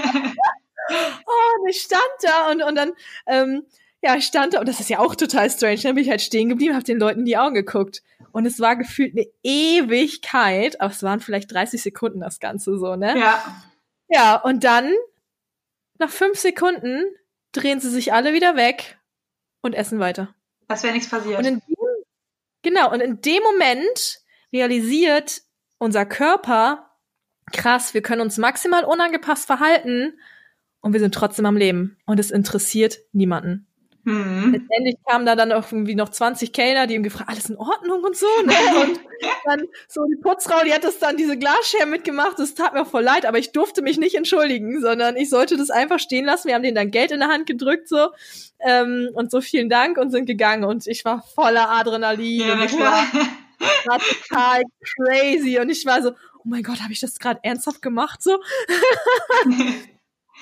[0.90, 2.92] oh, und ich stand da und, und dann,
[3.28, 3.66] ähm,
[4.06, 5.80] ja, ich stand da und das ist ja auch total strange.
[5.82, 8.03] Dann bin ich halt stehen geblieben, habe den Leuten in die Augen geguckt.
[8.32, 12.95] Und es war gefühlt eine Ewigkeit, aber es waren vielleicht 30 Sekunden das Ganze so,
[12.95, 13.18] ne?
[13.18, 13.64] Ja.
[14.08, 14.93] Ja, und dann,
[15.97, 17.03] nach fünf Sekunden,
[17.51, 18.99] drehen sie sich alle wieder weg
[19.62, 20.36] und essen weiter.
[20.68, 21.39] Als wäre nichts passiert.
[21.39, 21.76] Und in dem,
[22.62, 24.20] genau, und in dem Moment
[24.53, 25.41] realisiert
[25.80, 26.91] unser Körper,
[27.51, 30.20] krass, wir können uns maximal unangepasst verhalten
[30.82, 31.97] und wir sind trotzdem am Leben.
[32.06, 33.66] Und es interessiert niemanden.
[34.06, 34.51] Mhm.
[34.53, 38.16] Letztendlich kamen da dann irgendwie noch 20 Kellner, die ihm gefragt, alles in Ordnung und
[38.16, 38.53] so, ne?
[38.86, 38.99] Und
[39.45, 43.03] dann so die Putzfrau, die hat das dann diese Glasscherben mitgemacht, das tat mir voll
[43.03, 46.47] leid, aber ich durfte mich nicht entschuldigen, sondern ich sollte das einfach stehen lassen.
[46.47, 48.10] Wir haben denen dann Geld in der Hand gedrückt, so,
[48.60, 52.64] ähm, und so vielen Dank und sind gegangen und ich war voller Adrenalin ja, und
[52.64, 53.08] ich war,
[53.86, 57.82] war total crazy und ich war so, oh mein Gott, habe ich das gerade ernsthaft
[57.82, 58.38] gemacht, so?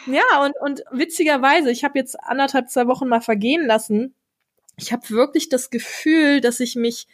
[0.06, 4.14] Ja, und, und witzigerweise, ich habe jetzt anderthalb, zwei Wochen mal vergehen lassen.
[4.78, 7.08] Ich habe wirklich das Gefühl, dass ich mich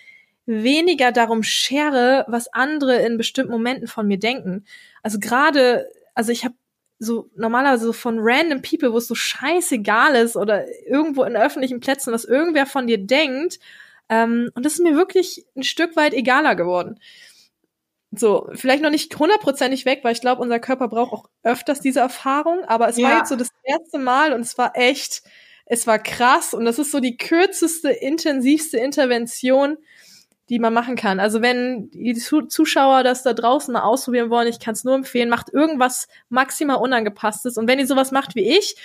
[0.46, 4.66] weniger darum schere, was andere in bestimmten Momenten von mir denken.
[5.04, 6.56] Also gerade, also ich habe
[6.98, 11.80] so normalerweise so von random people, wo es so scheißegal ist oder irgendwo in öffentlichen
[11.80, 13.60] Plätzen, was irgendwer von dir denkt.
[14.10, 17.00] Ähm, und das ist mir wirklich ein Stück weit egaler geworden
[18.12, 22.00] so, vielleicht noch nicht hundertprozentig weg, weil ich glaube, unser Körper braucht auch öfters diese
[22.00, 23.08] Erfahrung, aber es ja.
[23.08, 25.22] war jetzt so das erste Mal und es war echt,
[25.66, 29.78] es war krass und das ist so die kürzeste, intensivste Intervention,
[30.50, 31.20] die man machen kann.
[31.20, 35.30] Also wenn die Zuschauer das da draußen mal ausprobieren wollen, ich kann es nur empfehlen,
[35.30, 38.76] macht irgendwas maximal unangepasstes und wenn ihr sowas macht wie ich,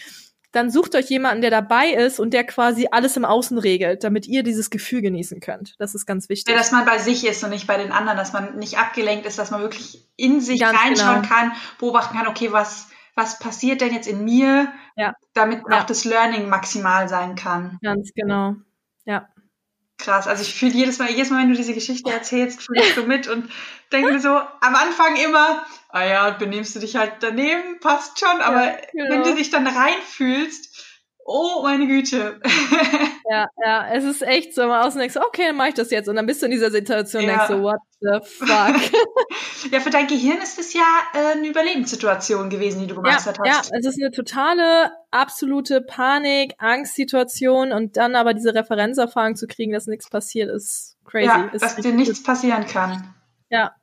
[0.54, 4.28] dann sucht euch jemanden, der dabei ist und der quasi alles im Außen regelt, damit
[4.28, 5.74] ihr dieses Gefühl genießen könnt.
[5.80, 6.52] Das ist ganz wichtig.
[6.52, 9.26] Ja, dass man bei sich ist und nicht bei den anderen, dass man nicht abgelenkt
[9.26, 11.34] ist, dass man wirklich in sich ganz reinschauen genau.
[11.34, 15.14] kann, beobachten kann, okay, was, was passiert denn jetzt in mir, ja.
[15.34, 15.80] damit ja.
[15.80, 17.78] auch das Learning maximal sein kann.
[17.82, 18.54] Ganz genau.
[19.06, 19.28] Ja.
[19.98, 20.26] Krass.
[20.26, 23.04] Also ich fühle jedes Mal, jedes Mal, wenn du diese Geschichte erzählst, fühle ich so
[23.04, 23.50] mit und
[23.92, 28.40] denke mir so am Anfang immer, ah ja, benimmst du dich halt daneben, passt schon,
[28.40, 29.10] aber ja, genau.
[29.10, 30.83] wenn du dich dann reinfühlst,
[31.24, 32.40] oh meine Güte.
[33.30, 35.90] ja, ja, es ist echt so, mal außen denkst du, okay, dann mach ich das
[35.90, 39.70] jetzt und dann bist du in dieser Situation und denkst so, what the fuck.
[39.72, 40.82] ja, für dein Gehirn ist es ja
[41.14, 43.70] äh, eine Überlebenssituation gewesen, die du gemeistert ja, hast.
[43.70, 49.72] Ja, es ist eine totale, absolute Panik, Angstsituation und dann aber diese Referenzerfahrung zu kriegen,
[49.72, 51.26] dass nichts passiert, ist crazy.
[51.26, 53.14] Ja, ist dass dir nichts passieren kann.
[53.50, 53.74] Ja,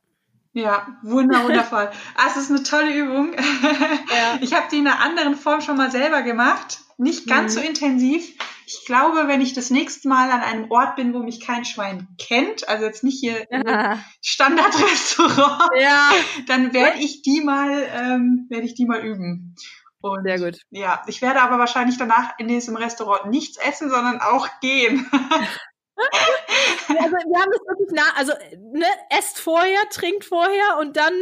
[0.53, 1.89] ja, wundervoll.
[2.15, 3.33] ah, es ist eine tolle Übung.
[3.33, 4.37] Ja.
[4.41, 6.81] Ich habe die in einer anderen Form schon mal selber gemacht.
[7.02, 7.60] Nicht ganz mhm.
[7.60, 8.32] so intensiv.
[8.68, 12.08] Ich glaube, wenn ich das nächste Mal an einem Ort bin, wo mich kein Schwein
[12.20, 13.97] kennt, also jetzt nicht hier ja.
[14.22, 16.12] Standardrestaurant, ja.
[16.45, 19.56] dann werde ich die mal, ähm, werde ich die mal üben.
[20.02, 20.60] Und Sehr gut.
[20.70, 25.10] Ja, ich werde aber wahrscheinlich danach in diesem Restaurant nichts essen, sondern auch gehen.
[25.12, 25.32] also
[26.88, 28.34] wir haben das wirklich nah, also
[28.74, 31.14] ne, esst vorher, trinkt vorher und dann,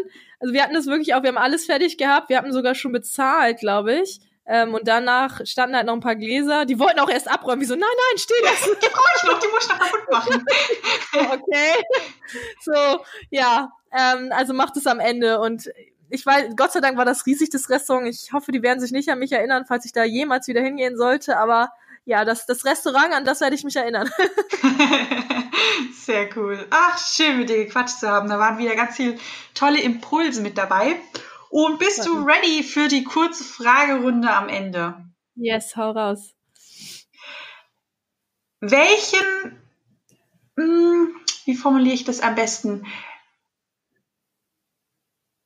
[0.41, 2.91] also wir hatten das wirklich auch, wir haben alles fertig gehabt, wir hatten sogar schon
[2.91, 4.19] bezahlt, glaube ich.
[4.51, 6.65] Ähm, und danach standen halt noch ein paar Gläser.
[6.65, 7.61] Die wollten auch erst abräumen.
[7.61, 8.71] Wie so, nein, nein, steh lassen.
[8.81, 10.45] Die brauche ich noch, die muss ich noch kaputt machen.
[11.39, 11.83] okay.
[12.61, 13.71] So, ja.
[13.91, 15.39] Ähm, also macht es am Ende.
[15.39, 15.69] Und
[16.09, 18.07] ich weiß, Gott sei Dank war das riesig, das Restaurant.
[18.07, 20.97] Ich hoffe, die werden sich nicht an mich erinnern, falls ich da jemals wieder hingehen
[20.97, 21.37] sollte.
[21.37, 21.69] Aber
[22.05, 24.09] ja, das, das Restaurant, an das werde ich mich erinnern.
[25.93, 26.65] Sehr cool.
[26.71, 28.29] Ach, schön mit dir gequatscht zu haben.
[28.29, 29.19] Da waren wieder ganz viele
[29.53, 30.95] tolle Impulse mit dabei.
[31.49, 35.03] Und bist du ready für die kurze Fragerunde am Ende?
[35.35, 36.35] Yes, hau raus.
[38.59, 39.57] Welchen,
[40.55, 42.85] mh, hm, wie formuliere ich das am besten?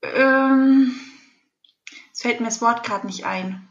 [0.02, 1.00] Ähm,
[2.12, 3.68] es fällt mir das Wort gerade nicht ein.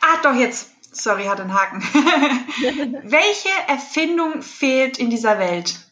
[0.00, 0.70] Ah, doch, jetzt.
[0.92, 1.82] Sorry, hat einen Haken.
[3.04, 5.89] Welche Erfindung fehlt in dieser Welt?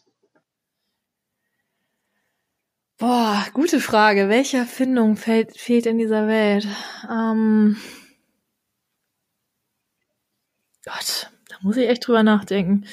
[2.98, 4.28] Boah, gute Frage.
[4.28, 6.66] Welche Erfindung fehlt, fehlt in dieser Welt?
[7.08, 7.76] Ähm
[10.84, 12.86] Gott, da muss ich echt drüber nachdenken.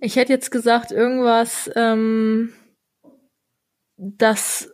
[0.00, 2.52] Ich hätte jetzt gesagt, irgendwas, ähm,
[3.96, 4.72] das,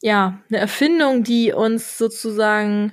[0.00, 2.92] ja, eine Erfindung, die uns sozusagen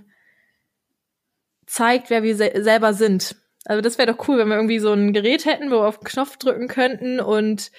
[1.68, 3.45] zeigt, wer wir se selber sind.
[3.66, 6.00] Also das wäre doch cool, wenn wir irgendwie so ein Gerät hätten, wo wir auf
[6.00, 7.72] den Knopf drücken könnten und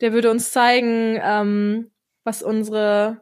[0.00, 1.90] der würde uns zeigen, ähm,
[2.24, 3.20] was unsere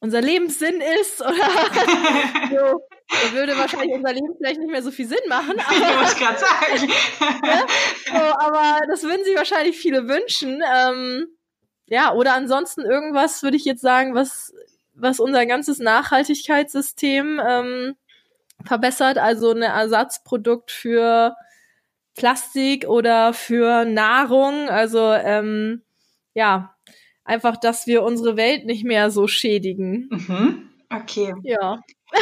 [0.00, 1.30] unser Lebenssinn ist oder
[2.50, 2.82] so.
[3.08, 5.54] Da würde wahrscheinlich unser Leben vielleicht nicht mehr so viel Sinn machen.
[5.60, 6.92] Aber, ich gerade sagen.
[7.44, 7.66] ja,
[8.06, 10.62] so, aber das würden sich wahrscheinlich viele wünschen.
[10.74, 11.28] Ähm,
[11.86, 14.52] ja, oder ansonsten irgendwas würde ich jetzt sagen, was
[14.94, 17.94] was unser ganzes Nachhaltigkeitssystem ähm,
[18.64, 21.34] verbessert, also ein Ersatzprodukt für
[22.16, 24.68] Plastik oder für Nahrung.
[24.68, 25.82] Also ähm,
[26.34, 26.74] ja,
[27.24, 30.08] einfach, dass wir unsere Welt nicht mehr so schädigen.
[30.10, 30.68] Mhm.
[30.90, 31.34] Okay.
[31.42, 31.80] Ja.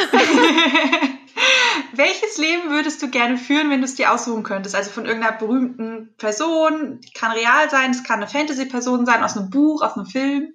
[1.93, 4.75] Welches Leben würdest du gerne führen, wenn du es dir aussuchen könntest?
[4.75, 9.37] Also von irgendeiner berühmten Person, die kann real sein, es kann eine Fantasy-Person sein, aus
[9.37, 10.53] einem Buch, aus einem Film.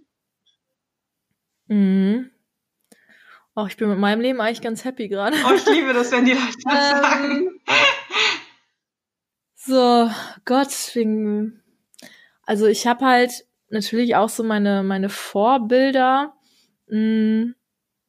[1.69, 2.31] Mhm.
[3.59, 5.35] Oh, ich bin mit meinem Leben eigentlich ganz happy gerade.
[5.49, 7.61] Oh, ich liebe das, wenn die Leute das ähm, sagen.
[9.55, 10.11] So,
[10.45, 11.63] Gott, wegen.
[12.45, 16.35] Also ich habe halt natürlich auch so meine, meine Vorbilder.
[16.89, 17.55] Hm,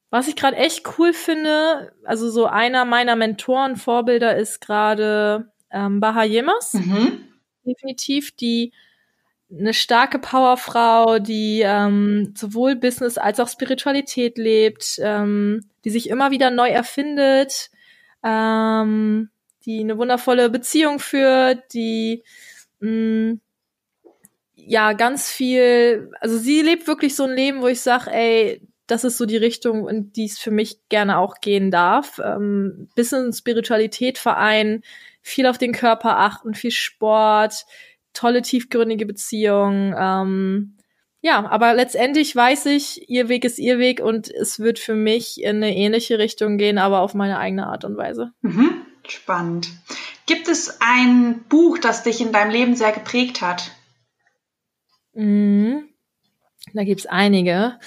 [0.10, 6.02] was ich gerade echt cool finde, also so einer meiner Mentoren, Vorbilder ist gerade ähm,
[6.02, 6.74] Baha Yemas.
[6.74, 7.24] Mhm.
[7.66, 8.74] Definitiv, die
[9.50, 16.32] eine starke Powerfrau, die ähm, sowohl Business als auch Spiritualität lebt, ähm, die sich immer
[16.32, 17.70] wieder neu erfindet,
[18.24, 19.30] ähm,
[19.66, 22.24] die eine wundervolle Beziehung führt, die
[22.80, 23.42] mh, mm,
[24.56, 29.04] ja ganz viel, also sie lebt wirklich so ein Leben, wo ich sage, ey, das
[29.04, 32.20] ist so die Richtung, in die es für mich gerne auch gehen darf.
[32.24, 34.84] Ähm, bisschen Spiritualität vereinen,
[35.22, 37.66] viel auf den Körper achten, viel Sport,
[38.18, 39.94] tolle, tiefgründige Beziehung.
[39.98, 40.78] Ähm,
[41.22, 45.42] ja, aber letztendlich weiß ich, ihr Weg ist ihr Weg und es wird für mich
[45.42, 48.32] in eine ähnliche Richtung gehen, aber auf meine eigene Art und Weise.
[48.42, 48.86] Mhm.
[49.08, 49.70] Spannend.
[50.26, 53.72] Gibt es ein Buch, das dich in deinem Leben sehr geprägt hat?
[55.14, 55.90] Mhm.
[56.74, 57.80] Da gibt's einige.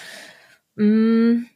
[0.76, 1.46] Mhm.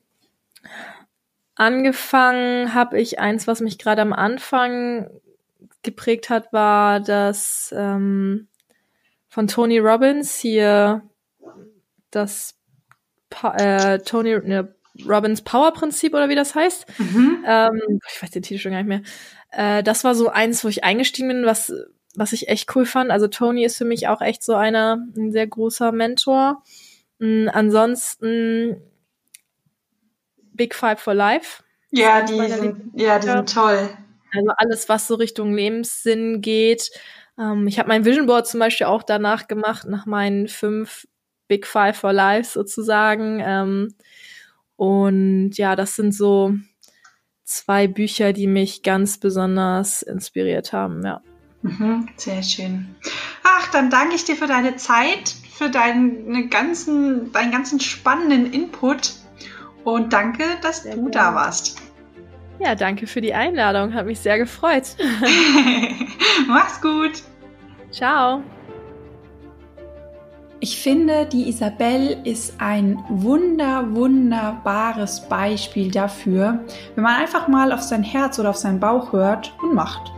[1.56, 5.08] Angefangen habe ich eins, was mich gerade am Anfang
[5.82, 8.48] geprägt hat, war das ähm,
[9.34, 11.02] von Tony Robbins hier
[12.12, 12.54] das
[13.30, 16.86] pa äh, Tony ne, Robbins Power Prinzip oder wie das heißt.
[17.00, 17.44] Mhm.
[17.44, 19.02] Ähm, ich weiß den Titel schon gar nicht mehr.
[19.50, 21.72] Äh, das war so eins, wo ich eingestiegen bin, was
[22.14, 23.10] was ich echt cool fand.
[23.10, 26.62] Also Tony ist für mich auch echt so einer ein sehr großer Mentor.
[27.18, 28.80] Mhm, ansonsten
[30.52, 31.64] Big Five for Life.
[31.90, 33.90] Ja, die sind, ja, die sind toll.
[34.32, 36.92] Also alles, was so Richtung Lebenssinn geht,
[37.38, 41.06] ähm, ich habe mein Vision Board zum Beispiel auch danach gemacht, nach meinen fünf
[41.48, 43.40] Big Five for Life sozusagen.
[43.44, 43.94] Ähm,
[44.76, 46.54] und ja, das sind so
[47.44, 51.20] zwei Bücher, die mich ganz besonders inspiriert haben, ja.
[51.62, 52.94] Mhm, sehr schön.
[53.42, 59.14] Ach, dann danke ich dir für deine Zeit, für deinen ganzen, deinen ganzen spannenden Input
[59.84, 61.10] und danke, dass sehr du gerne.
[61.10, 61.83] da warst.
[62.58, 63.94] Ja, danke für die Einladung.
[63.94, 64.96] Hat mich sehr gefreut.
[66.48, 67.22] Mach's gut.
[67.90, 68.42] Ciao.
[70.60, 77.82] Ich finde, die Isabel ist ein wunder, wunderbares Beispiel dafür, wenn man einfach mal auf
[77.82, 80.13] sein Herz oder auf seinen Bauch hört und macht.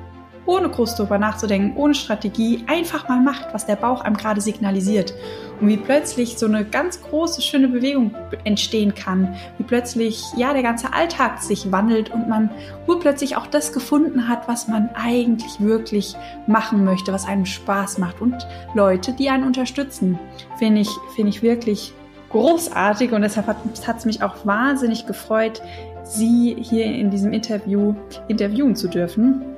[0.46, 5.14] Ohne groß drüber nachzudenken, ohne Strategie, einfach mal macht, was der Bauch einem gerade signalisiert.
[5.60, 10.62] Und wie plötzlich so eine ganz große, schöne Bewegung entstehen kann, wie plötzlich, ja, der
[10.62, 12.50] ganze Alltag sich wandelt und man
[12.86, 16.14] urplötzlich auch das gefunden hat, was man eigentlich wirklich
[16.46, 20.18] machen möchte, was einem Spaß macht und Leute, die einen unterstützen.
[20.58, 21.92] Finde ich, finde ich wirklich
[22.30, 23.56] großartig und deshalb hat
[23.96, 25.62] es mich auch wahnsinnig gefreut,
[26.08, 27.94] Sie hier in diesem Interview
[28.28, 29.55] interviewen zu dürfen.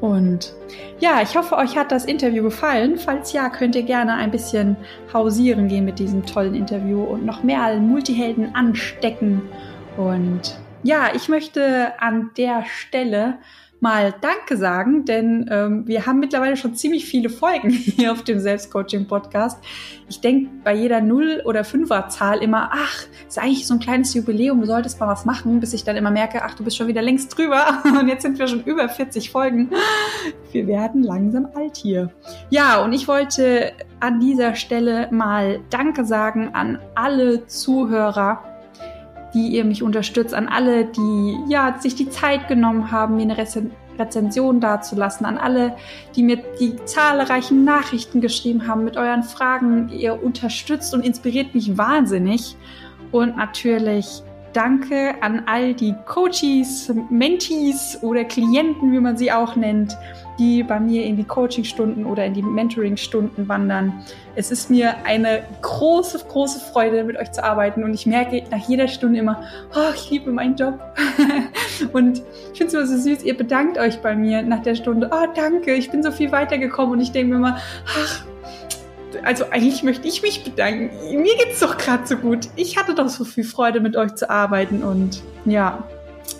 [0.00, 0.54] Und
[0.98, 2.98] ja, ich hoffe, euch hat das Interview gefallen.
[2.98, 4.76] Falls ja, könnt ihr gerne ein bisschen
[5.12, 9.42] hausieren gehen mit diesem tollen Interview und noch mehr Multihelden anstecken.
[9.96, 13.38] Und ja, ich möchte an der Stelle
[13.80, 18.38] mal Danke sagen, denn ähm, wir haben mittlerweile schon ziemlich viele Folgen hier auf dem
[18.38, 19.58] Selbstcoaching-Podcast.
[20.08, 24.60] Ich denke bei jeder Null- oder Fünfer-Zahl immer, ach, ist eigentlich so ein kleines Jubiläum,
[24.60, 27.02] du solltest mal was machen, bis ich dann immer merke, ach, du bist schon wieder
[27.02, 29.70] längst drüber und jetzt sind wir schon über 40 Folgen.
[30.52, 32.10] Wir werden langsam alt hier.
[32.50, 38.42] Ja, und ich wollte an dieser Stelle mal Danke sagen an alle Zuhörer,
[39.34, 43.38] die ihr mich unterstützt, an alle, die ja sich die Zeit genommen haben, mir eine
[43.38, 45.76] Rezen Rezension dazulassen, an alle,
[46.16, 49.90] die mir die zahlreichen Nachrichten geschrieben haben mit euren Fragen.
[49.90, 52.56] Ihr unterstützt und inspiriert mich wahnsinnig.
[53.12, 54.22] Und natürlich
[54.52, 59.96] Danke an all die Coaches, Mentees oder Klienten, wie man sie auch nennt,
[60.40, 63.92] die bei mir in die Coachingstunden oder in die Mentoringstunden wandern.
[64.34, 68.66] Es ist mir eine große, große Freude, mit euch zu arbeiten und ich merke nach
[68.66, 69.42] jeder Stunde immer,
[69.76, 70.80] oh, ich liebe meinen Job.
[71.92, 72.22] und
[72.52, 75.26] ich finde es immer so süß, ihr bedankt euch bei mir nach der Stunde, oh,
[75.34, 78.24] danke, ich bin so viel weitergekommen und ich denke mir immer, ach,
[79.24, 80.90] also eigentlich möchte ich mich bedanken.
[81.22, 82.48] Mir geht's doch gerade so gut.
[82.56, 85.84] Ich hatte doch so viel Freude, mit euch zu arbeiten und ja,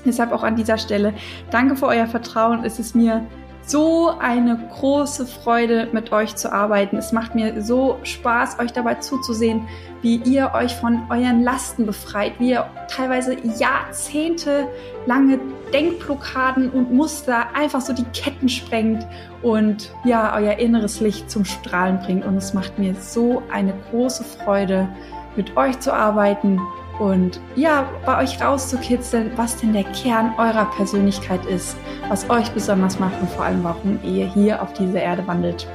[0.05, 1.15] deshalb auch an dieser Stelle
[1.51, 2.65] danke für euer Vertrauen.
[2.65, 3.27] Es ist mir
[3.71, 6.97] so eine große Freude, mit euch zu arbeiten.
[6.97, 9.69] Es macht mir so Spaß, euch dabei zuzusehen,
[10.03, 15.39] wie ihr euch von euren Lasten befreit, wie ihr teilweise jahrzehntelange
[15.73, 19.07] Denkblockaden und Muster einfach so die Ketten sprengt
[19.43, 22.25] und ja, euer inneres Licht zum Strahlen bringt.
[22.25, 24.89] Und es macht mir so eine große Freude,
[25.37, 26.61] mit euch zu arbeiten
[27.01, 31.75] und ja, bei euch rauszukitzeln, was denn der Kern eurer Persönlichkeit ist,
[32.09, 35.67] was euch besonders macht und vor allem, warum ihr hier auf dieser Erde wandelt.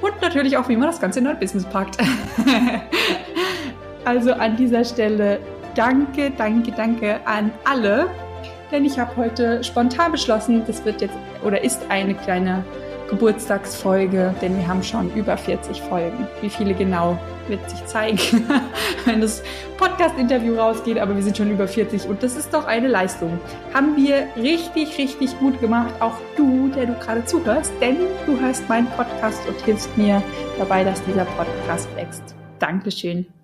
[0.00, 1.98] Und natürlich auch, wie man das Ganze in euer Business packt.
[4.04, 5.40] also an dieser Stelle
[5.74, 8.06] danke, danke, danke an alle,
[8.70, 12.64] denn ich habe heute spontan beschlossen, das wird jetzt oder ist eine kleine
[13.08, 16.26] Geburtstagsfolge, denn wir haben schon über 40 Folgen.
[16.40, 18.18] Wie viele genau wird sich zeigen,
[19.04, 19.42] wenn das
[19.78, 23.40] Podcast-Interview rausgeht, aber wir sind schon über 40 und das ist doch eine Leistung.
[23.72, 27.96] Haben wir richtig, richtig gut gemacht, auch du, der du gerade zuhörst, denn
[28.26, 30.22] du hörst meinen Podcast und hilfst mir
[30.58, 32.34] dabei, dass dieser Podcast wächst.
[32.58, 33.37] Dankeschön.